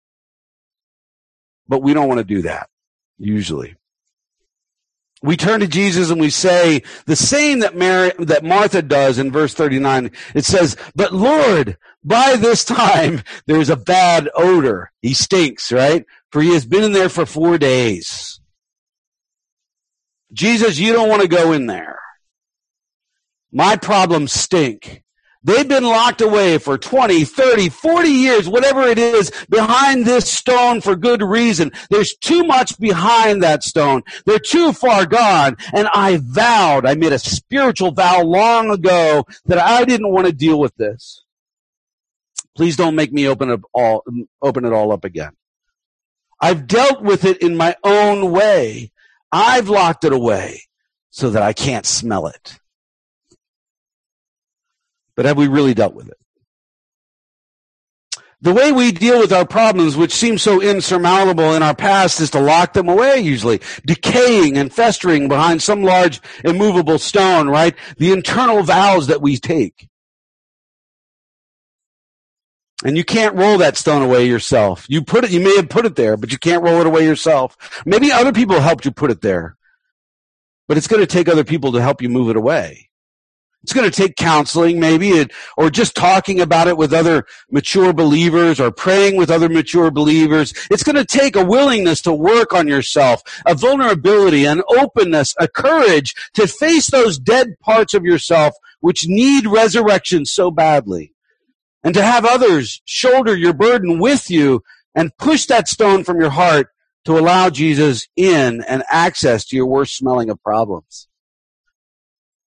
But 1.68 1.84
we 1.84 1.94
don't 1.94 2.08
want 2.08 2.18
to 2.18 2.24
do 2.24 2.42
that, 2.42 2.70
usually. 3.20 3.76
We 5.22 5.38
turn 5.38 5.60
to 5.60 5.68
Jesus 5.68 6.10
and 6.10 6.20
we 6.20 6.32
say 6.32 6.82
the 7.06 7.16
same 7.16 7.60
that 7.60 7.76
Mary, 7.76 8.14
that 8.18 8.44
Martha 8.44 8.82
does 8.82 9.20
in 9.20 9.32
verse 9.32 9.54
39. 9.54 10.10
It 10.34 10.46
says, 10.46 10.76
but 10.96 11.14
Lord, 11.14 11.78
by 12.04 12.36
this 12.36 12.64
time 12.64 13.22
there's 13.46 13.70
a 13.70 13.76
bad 13.76 14.28
odor. 14.34 14.92
He 15.04 15.14
stinks, 15.14 15.72
right? 15.72 16.04
For 16.32 16.42
he 16.42 16.54
has 16.54 16.66
been 16.66 16.84
in 16.84 16.94
there 16.94 17.10
for 17.10 17.26
four 17.26 17.58
days. 17.58 18.40
Jesus, 20.34 20.80
you 20.80 20.94
don't 20.94 21.10
want 21.10 21.22
to 21.22 21.28
go 21.28 21.52
in 21.52 21.66
there. 21.66 22.00
My 23.52 23.76
problems 23.76 24.32
stink. 24.32 25.04
They've 25.44 25.68
been 25.68 25.84
locked 25.84 26.22
away 26.22 26.60
for 26.60 26.78
20, 26.78 27.24
30, 27.26 27.70
40 27.70 28.10
years, 28.10 28.48
whatever 28.48 28.84
it 28.84 29.00
is, 29.00 29.32
behind 29.50 30.06
this 30.06 30.30
stone 30.30 30.82
for 30.82 30.96
good 30.96 31.24
reason. 31.24 31.72
There's 31.90 32.16
too 32.16 32.44
much 32.44 32.80
behind 32.80 33.42
that 33.42 33.64
stone. 33.64 34.04
They're 34.26 34.38
too 34.38 34.72
far 34.72 35.08
gone. 35.08 35.58
And 35.74 35.88
I 35.94 36.20
vowed, 36.22 36.86
I 36.86 36.94
made 36.94 37.12
a 37.12 37.20
spiritual 37.20 37.92
vow 37.92 38.22
long 38.22 38.70
ago 38.70 39.26
that 39.46 39.58
I 39.58 39.84
didn't 39.84 40.12
want 40.12 40.28
to 40.28 40.34
deal 40.34 40.60
with 40.60 40.76
this. 40.76 41.24
Please 42.56 42.78
don't 42.78 42.96
make 42.96 43.12
me 43.12 43.28
open 43.28 43.50
it 43.50 43.62
all, 43.74 44.04
open 44.44 44.64
it 44.64 44.74
all 44.74 44.92
up 44.92 45.04
again. 45.04 45.32
I've 46.42 46.68
dealt 46.68 47.04
with 47.04 47.24
it 47.24 47.38
in 47.38 47.56
my 47.56 47.76
own 47.84 48.32
way. 48.32 48.92
I've 49.32 49.70
locked 49.70 50.04
it 50.04 50.12
away 50.12 50.64
so 51.12 51.30
that 51.30 51.44
I 51.44 51.54
can't 51.54 51.86
smell 51.86 52.28
it. 52.28 52.58
But 55.16 55.26
have 55.26 55.38
we 55.38 55.48
really 55.48 55.74
dealt 55.74 55.94
with 55.94 56.10
it? 56.10 56.18
The 58.44 58.54
way 58.54 58.72
we 58.72 58.92
deal 58.92 59.20
with 59.20 59.32
our 59.32 59.46
problems, 59.46 59.96
which 59.96 60.12
seem 60.12 60.40
so 60.40 60.60
insurmountable 60.60 61.54
in 61.54 61.62
our 61.62 61.76
past, 61.76 62.20
is 62.20 62.32
to 62.32 62.40
lock 62.40 62.74
them 62.74 62.90
away 62.90 63.20
usually, 63.20 63.62
decaying 63.86 64.58
and 64.58 64.74
festering 64.74 65.28
behind 65.28 65.62
some 65.62 65.84
large 65.84 66.20
immovable 66.44 66.98
stone, 66.98 67.50
right? 67.50 67.76
The 67.98 68.12
internal 68.12 68.64
vows 68.64 69.08
that 69.08 69.22
we 69.22 69.38
take. 69.38 69.91
And 72.84 72.98
you 72.98 73.04
can't 73.04 73.36
roll 73.36 73.58
that 73.60 73.78
stone 73.78 74.02
away 74.02 74.26
yourself. 74.26 74.86
You 74.90 75.04
put 75.04 75.24
it, 75.24 75.32
you 75.32 75.40
may 75.40 75.56
have 75.56 75.70
put 75.70 75.86
it 75.86 75.96
there, 75.96 76.18
but 76.18 76.32
you 76.32 76.38
can't 76.38 76.64
roll 76.64 76.82
it 76.82 76.88
away 76.88 77.06
yourself. 77.06 77.82
Maybe 77.86 78.12
other 78.12 78.32
people 78.34 78.60
helped 78.60 78.86
you 78.86 78.92
put 78.92 79.12
it 79.12 79.22
there. 79.22 79.56
But 80.68 80.78
it's 80.78 80.88
going 80.88 81.02
to 81.02 81.08
take 81.08 81.28
other 81.28 81.44
people 81.44 81.74
to 81.74 81.82
help 81.82 82.02
you 82.02 82.10
move 82.10 82.30
it 82.30 82.38
away. 82.38 82.90
It's 83.64 83.74
going 83.74 83.90
to 83.90 83.96
take 83.96 84.16
counseling 84.16 84.80
maybe 84.80 85.28
or 85.56 85.70
just 85.70 85.96
talking 85.96 86.42
about 86.42 86.68
it 86.68 86.78
with 86.78 86.94
other 86.94 87.26
mature 87.52 87.94
believers 87.94 88.60
or 88.60 88.72
praying 88.72 89.18
with 89.18 89.30
other 89.30 89.50
mature 89.50 89.92
believers. 89.92 90.54
It's 90.72 90.82
going 90.82 90.96
to 90.96 91.06
take 91.06 91.36
a 91.36 91.46
willingness 91.46 92.02
to 92.04 92.14
work 92.14 92.54
on 92.54 92.68
yourself, 92.68 93.22
a 93.46 93.54
vulnerability, 93.54 94.46
an 94.46 94.64
openness, 94.68 95.36
a 95.40 95.48
courage 95.48 96.16
to 96.34 96.48
face 96.48 96.90
those 96.90 97.20
dead 97.20 97.60
parts 97.60 97.94
of 97.94 98.04
yourself 98.04 98.56
which 98.80 99.08
need 99.08 99.46
resurrection 99.46 100.26
so 100.26 100.50
badly. 100.50 101.14
And 101.84 101.94
to 101.96 102.04
have 102.04 102.26
others 102.26 102.82
shoulder 102.86 103.36
your 103.36 103.54
burden 103.54 104.00
with 104.00 104.30
you 104.30 104.64
and 104.94 105.16
push 105.18 105.48
that 105.48 105.68
stone 105.68 106.04
from 106.04 106.20
your 106.20 106.30
heart 106.30 106.68
to 107.06 107.18
allow 107.18 107.50
Jesus 107.50 108.08
in 108.16 108.64
and 108.68 108.84
access 108.90 109.46
to 109.46 109.56
your 109.56 109.66
worst 109.66 109.98
smelling 109.98 110.30
of 110.30 110.42
problems. 110.44 111.08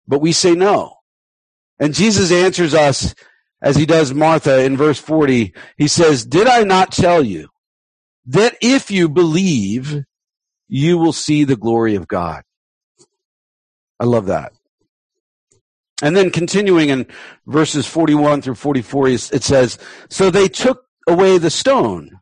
But 0.07 0.21
we 0.21 0.33
say 0.33 0.55
no. 0.55 0.97
And 1.79 1.95
Jesus 1.95 2.31
answers 2.31 2.75
us 2.75 3.15
as 3.63 3.77
he 3.77 3.87
does 3.87 4.13
Martha 4.13 4.65
in 4.65 4.77
verse 4.77 4.99
40, 4.99 5.55
he 5.79 5.89
says, 5.89 6.27
Did 6.27 6.49
I 6.49 6.65
not 6.65 6.93
tell 6.93 7.25
you 7.25 7.49
that 8.27 8.57
if 8.61 8.91
you 8.91 9.09
believe, 9.09 10.05
you 10.69 10.99
will 10.99 11.13
see 11.13 11.45
the 11.45 11.57
glory 11.57 11.95
of 11.95 12.09
God? 12.09 12.43
I 14.01 14.05
love 14.05 14.27
that. 14.27 14.53
And 16.03 16.17
then 16.17 16.31
continuing 16.31 16.91
in 16.91 17.07
verses 17.47 17.87
41 17.87 18.43
through 18.43 18.57
44, 18.57 19.09
it 19.09 19.21
says, 19.21 19.79
So 20.11 20.31
they 20.31 20.49
took 20.49 20.85
away 21.07 21.39
the 21.39 21.49
stone. 21.49 22.19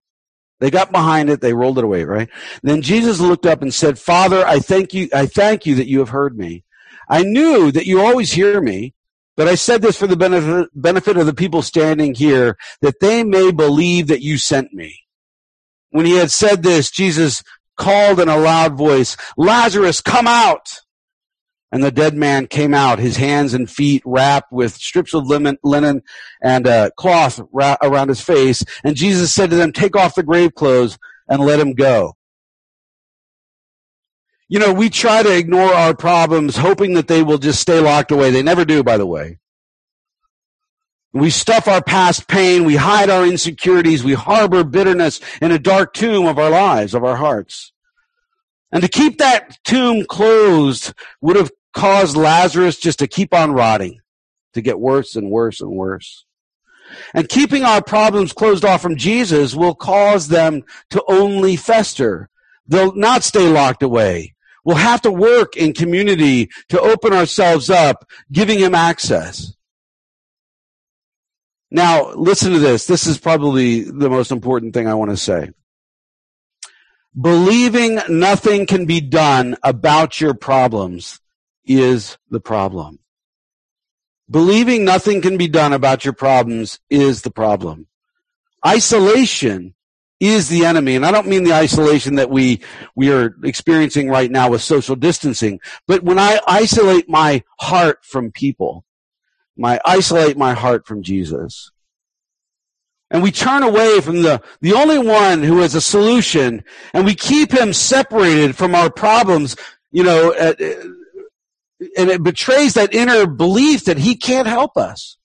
They 0.60 0.70
got 0.70 0.92
behind 0.92 1.30
it, 1.30 1.40
they 1.40 1.54
rolled 1.54 1.78
it 1.78 1.84
away, 1.84 2.04
right? 2.04 2.28
Then 2.62 2.82
Jesus 2.82 3.18
looked 3.18 3.46
up 3.46 3.62
and 3.62 3.72
said, 3.72 3.98
Father, 3.98 4.46
I 4.46 4.58
thank 4.58 4.92
you, 4.92 5.08
I 5.14 5.24
thank 5.24 5.64
you 5.64 5.74
that 5.76 5.88
you 5.88 6.00
have 6.00 6.10
heard 6.10 6.36
me. 6.36 6.64
I 7.08 7.22
knew 7.22 7.72
that 7.72 7.86
you 7.86 8.02
always 8.02 8.32
hear 8.32 8.60
me, 8.60 8.94
but 9.38 9.48
I 9.48 9.54
said 9.54 9.80
this 9.80 9.96
for 9.96 10.06
the 10.06 10.16
benefit, 10.18 11.16
of 11.16 11.26
the 11.26 11.34
people 11.34 11.62
standing 11.62 12.14
here, 12.14 12.58
that 12.82 13.00
they 13.00 13.24
may 13.24 13.50
believe 13.50 14.08
that 14.08 14.20
you 14.20 14.36
sent 14.36 14.74
me. 14.74 14.94
When 15.88 16.04
he 16.04 16.16
had 16.16 16.30
said 16.30 16.62
this, 16.62 16.90
Jesus 16.90 17.42
called 17.78 18.20
in 18.20 18.28
a 18.28 18.36
loud 18.36 18.74
voice, 18.74 19.16
Lazarus, 19.38 20.02
come 20.02 20.26
out! 20.26 20.80
And 21.72 21.84
the 21.84 21.92
dead 21.92 22.16
man 22.16 22.48
came 22.48 22.74
out, 22.74 22.98
his 22.98 23.16
hands 23.16 23.54
and 23.54 23.70
feet 23.70 24.02
wrapped 24.04 24.50
with 24.50 24.74
strips 24.74 25.14
of 25.14 25.26
linen 25.26 26.02
and 26.42 26.66
a 26.66 26.90
cloth 26.96 27.40
around 27.52 28.08
his 28.08 28.20
face. 28.20 28.64
And 28.82 28.96
Jesus 28.96 29.32
said 29.32 29.50
to 29.50 29.56
them, 29.56 29.72
take 29.72 29.94
off 29.94 30.16
the 30.16 30.24
grave 30.24 30.54
clothes 30.54 30.98
and 31.28 31.40
let 31.40 31.60
him 31.60 31.74
go. 31.74 32.16
You 34.48 34.58
know, 34.58 34.72
we 34.72 34.90
try 34.90 35.22
to 35.22 35.36
ignore 35.36 35.72
our 35.72 35.94
problems 35.94 36.56
hoping 36.56 36.94
that 36.94 37.06
they 37.06 37.22
will 37.22 37.38
just 37.38 37.60
stay 37.60 37.78
locked 37.78 38.10
away. 38.10 38.32
They 38.32 38.42
never 38.42 38.64
do, 38.64 38.82
by 38.82 38.96
the 38.96 39.06
way. 39.06 39.38
We 41.12 41.30
stuff 41.30 41.68
our 41.68 41.82
past 41.82 42.26
pain. 42.26 42.64
We 42.64 42.74
hide 42.74 43.10
our 43.10 43.24
insecurities. 43.24 44.02
We 44.02 44.14
harbor 44.14 44.64
bitterness 44.64 45.20
in 45.40 45.52
a 45.52 45.58
dark 45.58 45.94
tomb 45.94 46.26
of 46.26 46.36
our 46.36 46.50
lives, 46.50 46.94
of 46.94 47.04
our 47.04 47.16
hearts. 47.16 47.72
And 48.72 48.82
to 48.82 48.88
keep 48.88 49.18
that 49.18 49.58
tomb 49.62 50.04
closed 50.04 50.94
would 51.20 51.36
have 51.36 51.52
caused 51.72 52.16
Lazarus 52.16 52.78
just 52.78 52.98
to 53.00 53.06
keep 53.06 53.34
on 53.34 53.52
rotting, 53.52 54.00
to 54.54 54.62
get 54.62 54.80
worse 54.80 55.16
and 55.16 55.30
worse 55.30 55.60
and 55.60 55.70
worse. 55.70 56.24
And 57.14 57.28
keeping 57.28 57.64
our 57.64 57.82
problems 57.82 58.32
closed 58.32 58.64
off 58.64 58.82
from 58.82 58.96
Jesus 58.96 59.54
will 59.54 59.74
cause 59.74 60.28
them 60.28 60.64
to 60.90 61.02
only 61.08 61.56
fester. 61.56 62.28
They'll 62.66 62.94
not 62.94 63.22
stay 63.22 63.48
locked 63.48 63.82
away. 63.82 64.34
We'll 64.64 64.76
have 64.76 65.02
to 65.02 65.12
work 65.12 65.56
in 65.56 65.72
community 65.72 66.50
to 66.68 66.80
open 66.80 67.12
ourselves 67.12 67.70
up, 67.70 68.08
giving 68.30 68.58
him 68.58 68.74
access. 68.74 69.54
Now, 71.70 72.12
listen 72.12 72.52
to 72.52 72.58
this. 72.58 72.86
This 72.86 73.06
is 73.06 73.18
probably 73.18 73.84
the 73.84 74.10
most 74.10 74.32
important 74.32 74.74
thing 74.74 74.88
I 74.88 74.94
want 74.94 75.12
to 75.12 75.16
say. 75.16 75.50
Believing 77.18 78.00
nothing 78.08 78.66
can 78.66 78.86
be 78.86 79.00
done 79.00 79.56
about 79.62 80.20
your 80.20 80.34
problems 80.34 81.20
is 81.64 82.18
the 82.30 82.40
problem. 82.40 82.98
Believing 84.30 84.84
nothing 84.84 85.20
can 85.20 85.36
be 85.36 85.48
done 85.48 85.72
about 85.72 86.04
your 86.04 86.14
problems 86.14 86.78
is 86.88 87.22
the 87.22 87.30
problem. 87.30 87.88
Isolation 88.64 89.74
is 90.20 90.48
the 90.48 90.66
enemy. 90.66 90.94
And 90.94 91.04
I 91.04 91.10
don't 91.10 91.26
mean 91.26 91.44
the 91.44 91.54
isolation 91.54 92.16
that 92.16 92.30
we, 92.30 92.60
we 92.94 93.10
are 93.10 93.34
experiencing 93.42 94.08
right 94.08 94.30
now 94.30 94.50
with 94.50 94.62
social 94.62 94.94
distancing, 94.94 95.60
but 95.86 96.02
when 96.02 96.18
I 96.18 96.38
isolate 96.46 97.08
my 97.08 97.42
heart 97.58 98.04
from 98.04 98.30
people, 98.30 98.84
my 99.56 99.80
isolate 99.84 100.36
my 100.36 100.52
heart 100.52 100.86
from 100.86 101.02
Jesus. 101.02 101.72
And 103.10 103.22
we 103.22 103.32
turn 103.32 103.62
away 103.64 104.00
from 104.00 104.22
the, 104.22 104.40
the 104.60 104.74
only 104.74 104.98
one 104.98 105.42
who 105.42 105.60
has 105.60 105.74
a 105.74 105.80
solution 105.80 106.62
and 106.94 107.04
we 107.04 107.14
keep 107.14 107.50
him 107.50 107.72
separated 107.72 108.56
from 108.56 108.74
our 108.74 108.90
problems, 108.90 109.56
you 109.90 110.04
know, 110.04 110.32
at, 110.34 110.60
and 111.96 112.10
it 112.10 112.22
betrays 112.22 112.74
that 112.74 112.94
inner 112.94 113.26
belief 113.26 113.84
that 113.84 113.98
he 113.98 114.16
can't 114.16 114.48
help 114.48 114.76
us. 114.76 115.16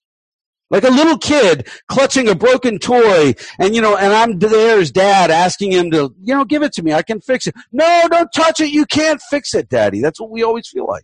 Like 0.71 0.83
a 0.83 0.89
little 0.89 1.17
kid 1.17 1.67
clutching 1.87 2.27
a 2.27 2.35
broken 2.35 2.79
toy 2.79 3.35
and, 3.59 3.75
you 3.75 3.81
know, 3.81 3.95
and 3.95 4.11
I'm 4.11 4.39
there 4.39 4.79
as 4.79 4.91
dad 4.91 5.29
asking 5.29 5.71
him 5.71 5.91
to, 5.91 6.15
you 6.21 6.33
know, 6.33 6.43
give 6.43 6.63
it 6.63 6.73
to 6.73 6.83
me. 6.83 6.91
I 6.91 7.03
can 7.03 7.21
fix 7.21 7.45
it. 7.45 7.53
No, 7.71 8.07
don't 8.09 8.29
touch 8.33 8.59
it. 8.59 8.71
You 8.71 8.85
can't 8.85 9.21
fix 9.29 9.53
it, 9.53 9.69
daddy. 9.69 10.01
That's 10.01 10.19
what 10.19 10.31
we 10.31 10.43
always 10.43 10.67
feel 10.67 10.87
like. 10.87 11.03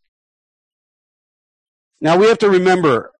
Now 2.00 2.18
we 2.18 2.28
have 2.28 2.40
to 2.40 2.50
remember, 2.50 3.12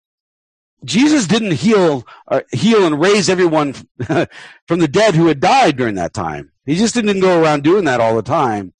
Jesus 0.84 1.28
didn't 1.28 1.52
heal, 1.52 2.04
uh, 2.26 2.40
heal 2.50 2.84
and 2.84 3.00
raise 3.00 3.28
everyone 3.28 3.74
from 4.66 4.80
the 4.80 4.88
dead 4.88 5.14
who 5.14 5.28
had 5.28 5.38
died 5.38 5.76
during 5.76 5.94
that 5.94 6.12
time. 6.12 6.50
He 6.66 6.74
just 6.74 6.94
didn't 6.94 7.20
go 7.20 7.40
around 7.40 7.62
doing 7.62 7.84
that 7.84 8.00
all 8.00 8.16
the 8.16 8.22
time. 8.22 8.72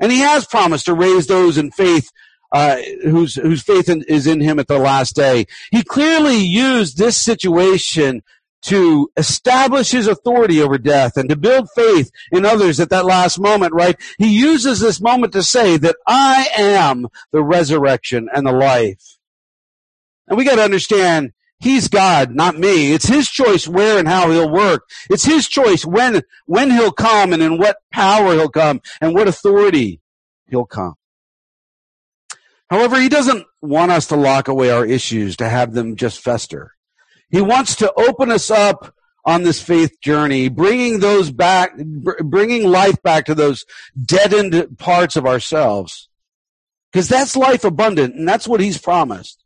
And 0.00 0.10
he 0.10 0.18
has 0.18 0.46
promised 0.46 0.86
to 0.86 0.94
raise 0.94 1.28
those 1.28 1.56
in 1.56 1.70
faith 1.70 2.10
uh, 2.54 2.76
whose 3.02 3.34
whose 3.34 3.62
faith 3.62 3.88
in, 3.88 4.02
is 4.02 4.28
in 4.28 4.40
him 4.40 4.60
at 4.60 4.68
the 4.68 4.78
last 4.78 5.16
day. 5.16 5.44
He 5.72 5.82
clearly 5.82 6.36
used 6.36 6.96
this 6.96 7.16
situation 7.16 8.22
to 8.62 9.10
establish 9.16 9.90
his 9.90 10.06
authority 10.06 10.62
over 10.62 10.78
death 10.78 11.16
and 11.16 11.28
to 11.28 11.36
build 11.36 11.68
faith 11.74 12.10
in 12.32 12.46
others 12.46 12.78
at 12.78 12.90
that 12.90 13.04
last 13.04 13.38
moment, 13.38 13.74
right? 13.74 14.00
He 14.18 14.38
uses 14.38 14.80
this 14.80 15.00
moment 15.00 15.32
to 15.34 15.42
say 15.42 15.76
that 15.78 15.96
I 16.06 16.48
am 16.56 17.08
the 17.32 17.42
resurrection 17.42 18.28
and 18.32 18.46
the 18.46 18.52
life. 18.52 19.18
And 20.28 20.38
we 20.38 20.44
got 20.44 20.56
to 20.56 20.62
understand 20.62 21.32
He's 21.58 21.88
God, 21.88 22.30
not 22.30 22.56
me. 22.56 22.92
It's 22.92 23.06
His 23.06 23.28
choice 23.28 23.66
where 23.66 23.98
and 23.98 24.06
how 24.06 24.30
He'll 24.30 24.50
work. 24.50 24.88
It's 25.10 25.24
His 25.24 25.48
choice 25.48 25.84
when, 25.84 26.22
when 26.46 26.70
He'll 26.70 26.92
come 26.92 27.32
and 27.32 27.42
in 27.42 27.58
what 27.58 27.78
power 27.92 28.34
He'll 28.34 28.48
come 28.48 28.80
and 29.00 29.12
what 29.12 29.28
authority 29.28 30.00
He'll 30.48 30.66
come. 30.66 30.94
However, 32.70 33.00
he 33.00 33.08
doesn't 33.08 33.46
want 33.60 33.92
us 33.92 34.06
to 34.08 34.16
lock 34.16 34.48
away 34.48 34.70
our 34.70 34.86
issues, 34.86 35.36
to 35.36 35.48
have 35.48 35.74
them 35.74 35.96
just 35.96 36.20
fester. 36.20 36.72
He 37.30 37.40
wants 37.40 37.76
to 37.76 37.92
open 37.94 38.30
us 38.30 38.50
up 38.50 38.94
on 39.24 39.42
this 39.42 39.60
faith 39.60 40.00
journey, 40.00 40.48
bringing 40.48 41.00
those 41.00 41.30
back, 41.30 41.76
bringing 41.76 42.68
life 42.68 43.00
back 43.02 43.26
to 43.26 43.34
those 43.34 43.64
deadened 44.02 44.78
parts 44.78 45.16
of 45.16 45.26
ourselves. 45.26 46.08
Because 46.92 47.08
that's 47.08 47.36
life 47.36 47.64
abundant, 47.64 48.14
and 48.14 48.28
that's 48.28 48.46
what 48.46 48.60
he's 48.60 48.78
promised. 48.78 49.42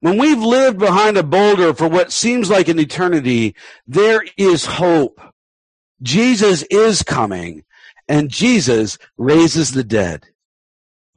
When 0.00 0.18
we've 0.18 0.42
lived 0.42 0.78
behind 0.78 1.16
a 1.16 1.22
boulder 1.22 1.74
for 1.74 1.88
what 1.88 2.12
seems 2.12 2.50
like 2.50 2.68
an 2.68 2.78
eternity, 2.78 3.56
there 3.86 4.22
is 4.36 4.64
hope. 4.64 5.20
Jesus 6.02 6.62
is 6.64 7.02
coming, 7.02 7.64
and 8.06 8.30
Jesus 8.30 8.98
raises 9.16 9.72
the 9.72 9.82
dead. 9.82 10.26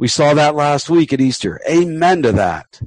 We 0.01 0.07
saw 0.07 0.33
that 0.33 0.55
last 0.55 0.89
week 0.89 1.13
at 1.13 1.21
Easter. 1.21 1.61
Amen 1.69 2.23
to 2.23 2.31
that. 2.31 2.81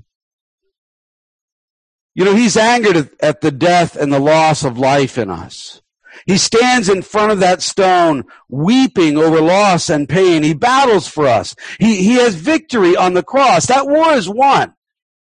You 2.12 2.24
know, 2.24 2.34
he's 2.34 2.56
angered 2.56 3.08
at 3.20 3.40
the 3.40 3.52
death 3.52 3.94
and 3.94 4.12
the 4.12 4.18
loss 4.18 4.64
of 4.64 4.78
life 4.78 5.16
in 5.16 5.30
us. 5.30 5.80
He 6.26 6.36
stands 6.36 6.88
in 6.88 7.02
front 7.02 7.30
of 7.30 7.38
that 7.38 7.62
stone, 7.62 8.24
weeping 8.48 9.16
over 9.16 9.40
loss 9.40 9.90
and 9.90 10.08
pain. 10.08 10.42
He 10.42 10.54
battles 10.54 11.06
for 11.06 11.28
us. 11.28 11.54
He, 11.78 12.02
he 12.02 12.14
has 12.14 12.34
victory 12.34 12.96
on 12.96 13.14
the 13.14 13.22
cross. 13.22 13.66
That 13.66 13.86
war 13.86 14.10
is 14.14 14.28
won. 14.28 14.74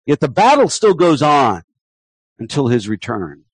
Yet 0.04 0.20
the 0.20 0.28
battle 0.28 0.68
still 0.68 0.94
goes 0.94 1.22
on 1.22 1.62
until 2.38 2.68
his 2.68 2.86
return. 2.86 3.44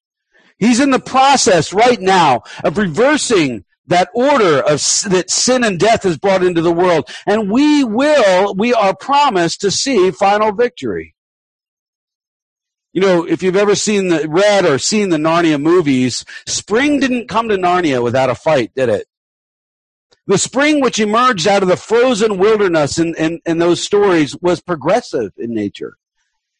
He's 0.59 0.81
in 0.81 0.91
the 0.91 0.99
process 0.99 1.73
right 1.73 2.01
now 2.01 2.43
of 2.65 2.79
reversing 2.79 3.65
that 3.87 4.09
order 4.15 4.61
of 4.61 4.81
that 5.11 5.27
sin 5.29 5.65
and 5.65 5.79
death 5.79 6.05
is 6.05 6.17
brought 6.17 6.43
into 6.43 6.63
the 6.63 6.73
world. 6.73 7.09
And 7.27 7.51
we 7.51 7.85
will, 7.85 8.55
we 8.55 8.73
are 8.73 8.97
promised 8.97 9.61
to 9.61 9.71
see 9.71 10.11
final 10.11 10.53
victory. 10.53 11.15
You 12.93 13.01
know, 13.01 13.27
if 13.27 13.43
you've 13.43 13.57
ever 13.57 13.75
seen 13.75 14.09
the, 14.09 14.29
read 14.29 14.65
or 14.65 14.79
seen 14.79 15.09
the 15.09 15.17
Narnia 15.17 15.61
movies, 15.61 16.25
spring 16.47 17.01
didn't 17.01 17.29
come 17.29 17.49
to 17.49 17.57
Narnia 17.57 18.03
without 18.03 18.31
a 18.31 18.37
fight, 18.37 18.73
did 18.77 18.89
it? 18.89 19.07
The 20.27 20.39
spring 20.39 20.81
which 20.81 21.01
emerged 21.01 21.47
out 21.47 21.63
of 21.63 21.69
the 21.69 21.77
frozen 21.77 22.39
wilderness 22.39 22.99
in, 22.99 23.15
in, 23.17 23.41
in 23.45 23.59
those 23.59 23.83
stories 23.83 24.37
was 24.41 24.61
progressive 24.61 25.33
in 25.37 25.53
nature. 25.53 25.99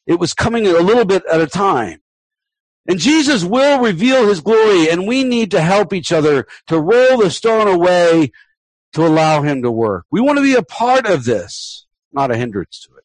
It 0.07 0.19
was 0.19 0.35
coming 0.35 0.67
a 0.67 0.81
little 0.81 1.07
bit 1.07 1.23
at 1.33 1.41
a 1.41 1.47
time. 1.47 2.03
And 2.87 2.99
Jesus 2.99 3.45
will 3.45 3.81
reveal 3.81 4.29
his 4.29 4.41
glory, 4.41 4.91
and 4.91 5.07
we 5.07 5.25
need 5.25 5.53
to 5.53 5.61
help 5.61 5.93
each 5.93 6.13
other 6.13 6.47
to 6.67 6.79
roll 6.79 7.19
the 7.19 7.31
stone 7.31 7.67
away 7.67 8.31
to 8.93 9.07
allow 9.07 9.43
him 9.43 9.63
to 9.63 9.71
work. 9.71 10.07
We 10.11 10.21
want 10.21 10.39
to 10.39 10.43
be 10.43 10.55
a 10.55 10.63
part 10.63 11.07
of 11.07 11.25
this, 11.25 11.87
not 12.13 12.31
a 12.31 12.37
hindrance 12.37 12.81
to 12.87 12.97
it. 12.97 13.05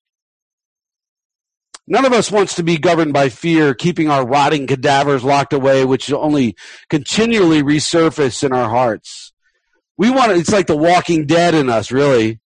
None 1.88 2.06
of 2.06 2.13
us 2.13 2.32
wants 2.32 2.56
to 2.56 2.63
be 2.63 2.78
governed 2.78 3.13
by 3.13 3.30
fear, 3.30 3.74
keeping 3.74 4.12
our 4.12 4.26
rotting 4.26 4.68
cadavers 4.68 5.24
locked 5.24 5.54
away, 5.54 5.86
which 5.86 6.12
only 6.13 6.56
continually 6.89 7.63
resurface 7.63 8.44
in 8.44 8.54
our 8.54 8.70
hearts. 8.70 9.34
We 9.98 10.12
want 10.12 10.34
it's 10.34 10.52
like 10.52 10.68
the 10.68 10.78
walking 10.78 11.26
dead 11.26 11.56
in 11.56 11.68
us, 11.68 11.92
really. 11.92 12.39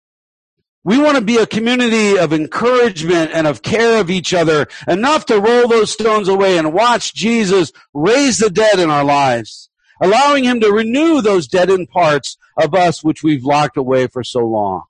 We 0.86 0.98
want 0.98 1.17
to 1.17 1.24
be 1.24 1.38
a 1.38 1.48
community 1.48 2.17
of 2.17 2.34
encouragement 2.34 3.32
and 3.34 3.48
of 3.48 3.62
care 3.62 4.02
of 4.02 4.10
each 4.10 4.34
other, 4.34 4.67
enough 4.88 5.26
to 5.28 5.39
roll 5.39 5.67
those 5.67 5.91
stones 5.91 6.28
away 6.28 6.58
and 6.58 6.74
watch 6.74 7.13
Jesus 7.13 7.72
raise 7.93 8.39
the 8.39 8.50
dead 8.50 8.80
in 8.80 8.89
our 8.89 9.06
lives, 9.06 9.69
allowing 10.02 10.43
him 10.43 10.60
to 10.60 10.74
renew 10.74 11.22
those 11.22 11.48
deadened 11.48 11.88
parts 11.89 12.38
of 12.62 12.76
us 12.76 13.02
which 13.04 13.24
we've 13.24 13.46
locked 13.46 13.78
away 13.78 14.08
for 14.08 14.24
so 14.24 14.46
long. 14.46 14.84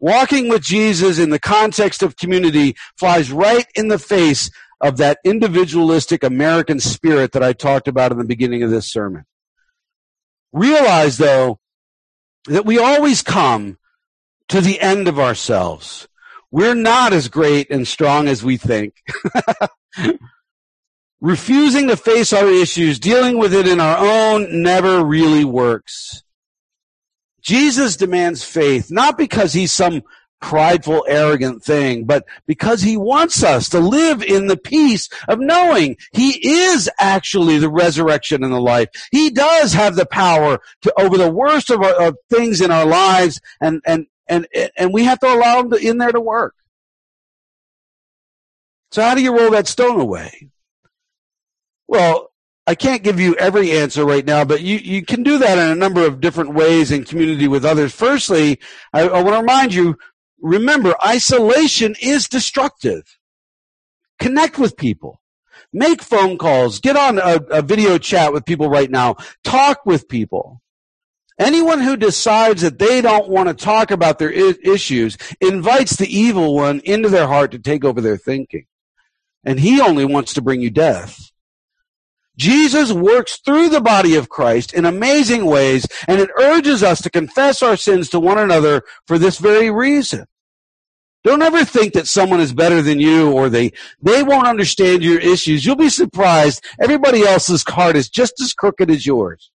Walking 0.00 0.48
with 0.48 0.62
Jesus 0.62 1.18
in 1.18 1.30
the 1.30 1.40
context 1.40 2.02
of 2.02 2.16
community 2.16 2.76
flies 2.96 3.32
right 3.32 3.66
in 3.74 3.88
the 3.88 3.98
face 3.98 4.50
of 4.80 4.96
that 4.96 5.18
individualistic 5.24 6.22
American 6.22 6.80
spirit 6.80 7.32
that 7.32 7.42
I 7.42 7.52
talked 7.52 7.88
about 7.88 8.12
in 8.12 8.18
the 8.18 8.24
beginning 8.24 8.62
of 8.62 8.70
this 8.70 8.90
sermon. 8.90 9.24
Realize 10.52 11.18
though 11.18 11.58
that 12.46 12.64
we 12.64 12.78
always 12.78 13.22
come 13.22 13.76
to 14.48 14.60
the 14.60 14.80
end 14.80 15.08
of 15.08 15.18
ourselves. 15.18 16.08
We're 16.50 16.74
not 16.74 17.12
as 17.12 17.28
great 17.28 17.70
and 17.70 17.86
strong 17.86 18.28
as 18.28 18.42
we 18.42 18.56
think. 18.56 18.94
Refusing 21.20 21.88
to 21.88 21.96
face 21.96 22.32
our 22.32 22.46
issues, 22.46 22.98
dealing 22.98 23.38
with 23.38 23.52
it 23.52 23.66
in 23.66 23.80
our 23.80 23.98
own, 23.98 24.62
never 24.62 25.04
really 25.04 25.44
works. 25.44 26.22
Jesus 27.42 27.96
demands 27.96 28.44
faith, 28.44 28.90
not 28.90 29.18
because 29.18 29.52
he's 29.52 29.72
some 29.72 30.02
prideful, 30.40 31.04
arrogant 31.08 31.62
thing, 31.62 32.04
but 32.04 32.24
because 32.46 32.80
he 32.80 32.96
wants 32.96 33.42
us 33.42 33.68
to 33.70 33.80
live 33.80 34.22
in 34.22 34.46
the 34.46 34.56
peace 34.56 35.08
of 35.28 35.40
knowing 35.40 35.96
he 36.12 36.48
is 36.48 36.88
actually 36.98 37.58
the 37.58 37.68
resurrection 37.68 38.44
and 38.44 38.52
the 38.52 38.60
life. 38.60 38.88
He 39.10 39.30
does 39.30 39.72
have 39.72 39.96
the 39.96 40.06
power 40.06 40.60
to 40.82 41.00
over 41.00 41.18
the 41.18 41.30
worst 41.30 41.70
of, 41.70 41.82
our, 41.82 42.08
of 42.08 42.16
things 42.30 42.60
in 42.60 42.70
our 42.70 42.86
lives 42.86 43.40
and, 43.60 43.80
and 43.84 44.06
and 44.28 44.46
and 44.76 44.92
we 44.92 45.04
have 45.04 45.18
to 45.20 45.26
allow 45.26 45.62
them 45.62 45.70
to, 45.70 45.76
in 45.76 45.98
there 45.98 46.12
to 46.12 46.20
work. 46.20 46.54
So 48.90 49.02
how 49.02 49.14
do 49.14 49.22
you 49.22 49.36
roll 49.36 49.50
that 49.50 49.66
stone 49.66 50.00
away? 50.00 50.50
Well, 51.86 52.30
I 52.66 52.74
can't 52.74 53.02
give 53.02 53.18
you 53.18 53.34
every 53.36 53.72
answer 53.72 54.04
right 54.04 54.26
now, 54.26 54.44
but 54.44 54.60
you, 54.60 54.76
you 54.76 55.02
can 55.02 55.22
do 55.22 55.38
that 55.38 55.56
in 55.56 55.70
a 55.70 55.74
number 55.74 56.04
of 56.06 56.20
different 56.20 56.52
ways 56.52 56.90
in 56.90 57.04
community 57.04 57.48
with 57.48 57.64
others. 57.64 57.94
Firstly, 57.94 58.58
I, 58.92 59.08
I 59.08 59.22
want 59.22 59.36
to 59.36 59.40
remind 59.40 59.72
you, 59.72 59.96
remember, 60.40 60.94
isolation 61.04 61.96
is 62.00 62.28
destructive. 62.28 63.18
Connect 64.18 64.58
with 64.58 64.76
people. 64.76 65.22
Make 65.72 66.02
phone 66.02 66.36
calls. 66.36 66.78
Get 66.78 66.96
on 66.96 67.18
a, 67.18 67.40
a 67.50 67.62
video 67.62 67.96
chat 67.96 68.32
with 68.32 68.44
people 68.44 68.68
right 68.68 68.90
now. 68.90 69.16
Talk 69.44 69.86
with 69.86 70.08
people. 70.08 70.60
Anyone 71.38 71.80
who 71.80 71.96
decides 71.96 72.62
that 72.62 72.78
they 72.78 73.00
don't 73.00 73.28
want 73.28 73.48
to 73.48 73.54
talk 73.54 73.90
about 73.90 74.18
their 74.18 74.32
I- 74.32 74.56
issues 74.62 75.16
invites 75.40 75.96
the 75.96 76.08
evil 76.08 76.54
one 76.54 76.80
into 76.80 77.08
their 77.08 77.28
heart 77.28 77.52
to 77.52 77.58
take 77.58 77.84
over 77.84 78.00
their 78.00 78.16
thinking. 78.16 78.66
And 79.44 79.60
he 79.60 79.80
only 79.80 80.04
wants 80.04 80.34
to 80.34 80.42
bring 80.42 80.60
you 80.60 80.70
death. 80.70 81.30
Jesus 82.36 82.92
works 82.92 83.40
through 83.44 83.68
the 83.68 83.80
body 83.80 84.14
of 84.14 84.28
Christ 84.28 84.72
in 84.72 84.84
amazing 84.84 85.44
ways, 85.44 85.86
and 86.06 86.20
it 86.20 86.30
urges 86.38 86.82
us 86.82 87.02
to 87.02 87.10
confess 87.10 87.62
our 87.62 87.76
sins 87.76 88.08
to 88.10 88.20
one 88.20 88.38
another 88.38 88.82
for 89.06 89.18
this 89.18 89.38
very 89.38 89.70
reason. 89.70 90.26
Don't 91.24 91.42
ever 91.42 91.64
think 91.64 91.94
that 91.94 92.06
someone 92.06 92.40
is 92.40 92.52
better 92.52 92.80
than 92.80 93.00
you 93.00 93.32
or 93.32 93.48
they, 93.48 93.72
they 94.00 94.22
won't 94.22 94.46
understand 94.46 95.02
your 95.02 95.18
issues. 95.18 95.64
You'll 95.64 95.76
be 95.76 95.88
surprised. 95.88 96.64
Everybody 96.80 97.22
else's 97.22 97.64
card 97.64 97.96
is 97.96 98.08
just 98.08 98.40
as 98.40 98.54
crooked 98.54 98.88
as 98.88 99.04
yours. 99.04 99.50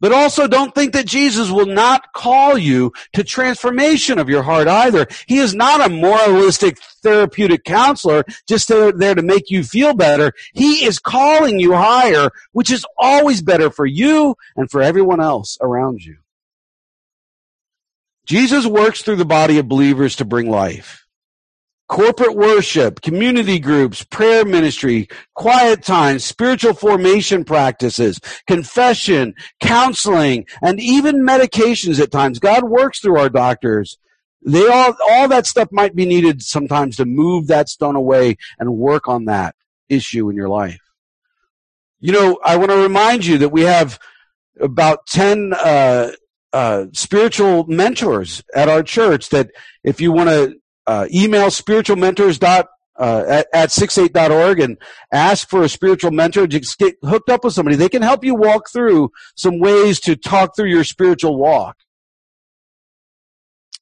But 0.00 0.12
also 0.12 0.48
don't 0.48 0.74
think 0.74 0.94
that 0.94 1.06
Jesus 1.06 1.50
will 1.50 1.66
not 1.66 2.12
call 2.14 2.56
you 2.56 2.92
to 3.12 3.22
transformation 3.22 4.18
of 4.18 4.28
your 4.28 4.42
heart 4.42 4.66
either. 4.66 5.06
He 5.26 5.38
is 5.38 5.54
not 5.54 5.84
a 5.84 5.92
moralistic 5.92 6.78
therapeutic 7.02 7.64
counselor 7.64 8.24
just 8.46 8.68
there, 8.68 8.92
to 8.92 9.22
make 9.22 9.50
you 9.50 9.62
feel 9.62 9.94
better. 9.94 10.32
He 10.54 10.84
is 10.84 10.98
calling 10.98 11.60
you 11.60 11.74
higher, 11.74 12.30
which 12.52 12.70
is 12.70 12.86
always 12.96 13.42
better 13.42 13.70
for 13.70 13.86
you 13.86 14.36
and 14.56 14.70
for 14.70 14.80
everyone 14.80 15.20
else 15.20 15.58
around 15.60 16.02
you. 16.02 16.16
Jesus 18.24 18.64
works 18.64 19.02
through 19.02 19.16
the 19.16 19.24
body 19.24 19.58
of 19.58 19.68
believers 19.68 20.16
to 20.16 20.24
bring 20.24 20.48
life 20.48 20.99
corporate 21.90 22.36
worship, 22.36 23.02
community 23.02 23.58
groups, 23.58 24.04
prayer 24.04 24.44
ministry, 24.44 25.08
quiet 25.34 25.82
time, 25.82 26.20
spiritual 26.20 26.72
formation 26.72 27.44
practices, 27.44 28.20
confession, 28.46 29.34
counseling, 29.60 30.46
and 30.62 30.78
even 30.78 31.26
medications 31.26 32.00
at 32.00 32.12
times. 32.12 32.38
God 32.38 32.62
works 32.62 33.00
through 33.00 33.18
our 33.18 33.28
doctors. 33.28 33.98
They 34.46 34.68
all, 34.68 34.94
all 35.10 35.26
that 35.28 35.46
stuff 35.46 35.68
might 35.72 35.96
be 35.96 36.06
needed 36.06 36.42
sometimes 36.42 36.96
to 36.96 37.04
move 37.04 37.48
that 37.48 37.68
stone 37.68 37.96
away 37.96 38.36
and 38.60 38.78
work 38.78 39.08
on 39.08 39.24
that 39.24 39.56
issue 39.88 40.30
in 40.30 40.36
your 40.36 40.48
life. 40.48 40.78
You 41.98 42.12
know, 42.12 42.38
I 42.44 42.56
want 42.56 42.70
to 42.70 42.76
remind 42.76 43.26
you 43.26 43.36
that 43.38 43.48
we 43.48 43.62
have 43.62 43.98
about 44.60 45.08
10, 45.08 45.54
uh, 45.54 46.12
uh, 46.52 46.86
spiritual 46.92 47.64
mentors 47.66 48.42
at 48.54 48.68
our 48.68 48.82
church 48.82 49.28
that 49.30 49.50
if 49.84 50.00
you 50.00 50.12
want 50.12 50.28
to 50.28 50.59
uh, 50.90 51.06
email 51.14 51.46
spiritualmentors 51.46 52.36
dot 52.36 52.66
uh, 52.98 53.24
at, 53.28 53.46
at 53.54 53.68
68.org 53.68 54.58
and 54.58 54.76
ask 55.12 55.48
for 55.48 55.62
a 55.62 55.68
spiritual 55.68 56.10
mentor. 56.10 56.48
Just 56.48 56.78
get 56.78 56.96
hooked 57.04 57.30
up 57.30 57.44
with 57.44 57.54
somebody. 57.54 57.76
They 57.76 57.88
can 57.88 58.02
help 58.02 58.24
you 58.24 58.34
walk 58.34 58.68
through 58.72 59.12
some 59.36 59.60
ways 59.60 60.00
to 60.00 60.16
talk 60.16 60.56
through 60.56 60.70
your 60.70 60.82
spiritual 60.82 61.36
walk. 61.36 61.76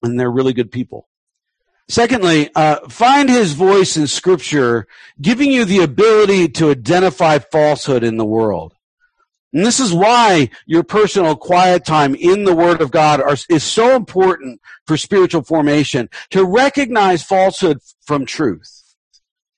And 0.02 0.20
they're 0.20 0.30
really 0.30 0.52
good 0.52 0.70
people. 0.70 1.08
Secondly, 1.88 2.50
uh, 2.54 2.86
find 2.90 3.30
his 3.30 3.54
voice 3.54 3.96
in 3.96 4.06
scripture, 4.06 4.86
giving 5.18 5.50
you 5.50 5.64
the 5.64 5.82
ability 5.82 6.48
to 6.50 6.70
identify 6.70 7.38
falsehood 7.38 8.04
in 8.04 8.18
the 8.18 8.26
world. 8.26 8.74
And 9.52 9.64
this 9.64 9.80
is 9.80 9.92
why 9.92 10.50
your 10.66 10.82
personal 10.82 11.34
quiet 11.34 11.84
time 11.84 12.14
in 12.14 12.44
the 12.44 12.54
Word 12.54 12.82
of 12.82 12.90
God 12.90 13.20
are, 13.20 13.36
is 13.48 13.64
so 13.64 13.96
important 13.96 14.60
for 14.86 14.96
spiritual 14.96 15.42
formation 15.42 16.10
to 16.30 16.44
recognize 16.44 17.22
falsehood 17.22 17.78
from 18.02 18.26
truth. 18.26 18.82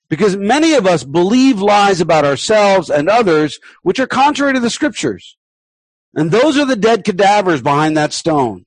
Because 0.09 0.35
many 0.35 0.73
of 0.73 0.85
us 0.85 1.03
believe 1.03 1.61
lies 1.61 2.01
about 2.01 2.25
ourselves 2.25 2.89
and 2.89 3.09
others 3.09 3.59
which 3.81 3.99
are 3.99 4.07
contrary 4.07 4.53
to 4.53 4.59
the 4.59 4.69
scriptures. 4.69 5.37
And 6.13 6.31
those 6.31 6.57
are 6.57 6.65
the 6.65 6.75
dead 6.75 7.03
cadavers 7.03 7.61
behind 7.61 7.95
that 7.95 8.13
stone. 8.13 8.65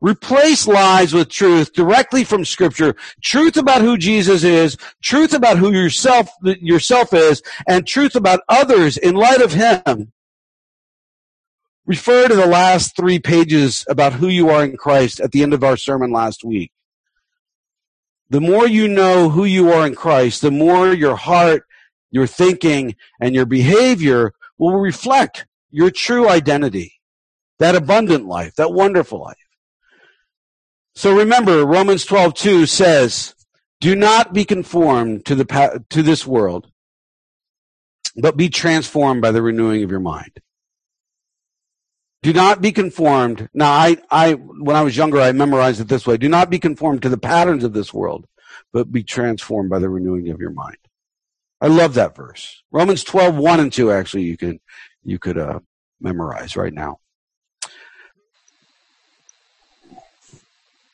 Replace 0.00 0.66
lies 0.66 1.14
with 1.14 1.30
truth 1.30 1.72
directly 1.72 2.22
from 2.22 2.44
scripture. 2.44 2.94
Truth 3.22 3.56
about 3.56 3.80
who 3.80 3.96
Jesus 3.96 4.44
is, 4.44 4.76
truth 5.02 5.32
about 5.32 5.56
who 5.56 5.72
yourself, 5.72 6.28
yourself 6.42 7.14
is, 7.14 7.42
and 7.66 7.86
truth 7.86 8.14
about 8.14 8.40
others 8.48 8.98
in 8.98 9.14
light 9.14 9.40
of 9.40 9.52
him. 9.54 10.12
Refer 11.86 12.28
to 12.28 12.34
the 12.34 12.46
last 12.46 12.96
three 12.96 13.18
pages 13.18 13.86
about 13.88 14.14
who 14.14 14.28
you 14.28 14.50
are 14.50 14.64
in 14.64 14.76
Christ 14.76 15.20
at 15.20 15.32
the 15.32 15.42
end 15.42 15.54
of 15.54 15.64
our 15.64 15.76
sermon 15.76 16.10
last 16.10 16.44
week. 16.44 16.72
The 18.28 18.40
more 18.40 18.66
you 18.66 18.88
know 18.88 19.30
who 19.30 19.44
you 19.44 19.70
are 19.72 19.86
in 19.86 19.94
Christ, 19.94 20.42
the 20.42 20.50
more 20.50 20.92
your 20.92 21.14
heart, 21.16 21.64
your 22.10 22.26
thinking, 22.26 22.96
and 23.20 23.34
your 23.34 23.46
behavior 23.46 24.32
will 24.58 24.76
reflect 24.76 25.46
your 25.70 25.90
true 25.90 26.28
identity. 26.28 26.94
That 27.60 27.76
abundant 27.76 28.26
life, 28.26 28.56
that 28.56 28.72
wonderful 28.72 29.20
life. 29.22 29.45
So 30.96 31.14
remember, 31.14 31.66
Romans 31.66 32.06
12:2 32.06 32.64
says, 32.66 33.34
"Do 33.80 33.94
not 33.94 34.32
be 34.32 34.46
conformed 34.46 35.26
to 35.26 35.34
the 35.34 35.84
to 35.90 36.02
this 36.02 36.26
world, 36.26 36.72
but 38.16 38.38
be 38.38 38.48
transformed 38.48 39.20
by 39.20 39.30
the 39.30 39.42
renewing 39.42 39.84
of 39.84 39.90
your 39.90 40.00
mind." 40.00 40.40
Do 42.22 42.32
not 42.32 42.62
be 42.62 42.72
conformed. 42.72 43.48
Now, 43.52 43.70
I, 43.70 43.98
I, 44.10 44.32
when 44.32 44.74
I 44.74 44.82
was 44.82 44.96
younger, 44.96 45.20
I 45.20 45.30
memorized 45.32 45.80
it 45.80 45.88
this 45.88 46.06
way. 46.06 46.16
Do 46.16 46.30
not 46.30 46.48
be 46.50 46.58
conformed 46.58 47.02
to 47.02 47.10
the 47.10 47.18
patterns 47.18 47.62
of 47.62 47.74
this 47.74 47.92
world, 47.92 48.26
but 48.72 48.90
be 48.90 49.04
transformed 49.04 49.68
by 49.68 49.78
the 49.78 49.90
renewing 49.90 50.30
of 50.30 50.40
your 50.40 50.50
mind. 50.50 50.78
I 51.60 51.68
love 51.68 51.94
that 51.94 52.16
verse. 52.16 52.64
Romans 52.72 53.04
12, 53.04 53.36
1 53.36 53.60
and 53.60 53.72
2, 53.72 53.92
actually, 53.92 54.24
you 54.24 54.36
can, 54.36 54.60
you 55.04 55.18
could, 55.20 55.38
uh, 55.38 55.60
memorize 56.00 56.56
right 56.56 56.72
now. 56.72 56.98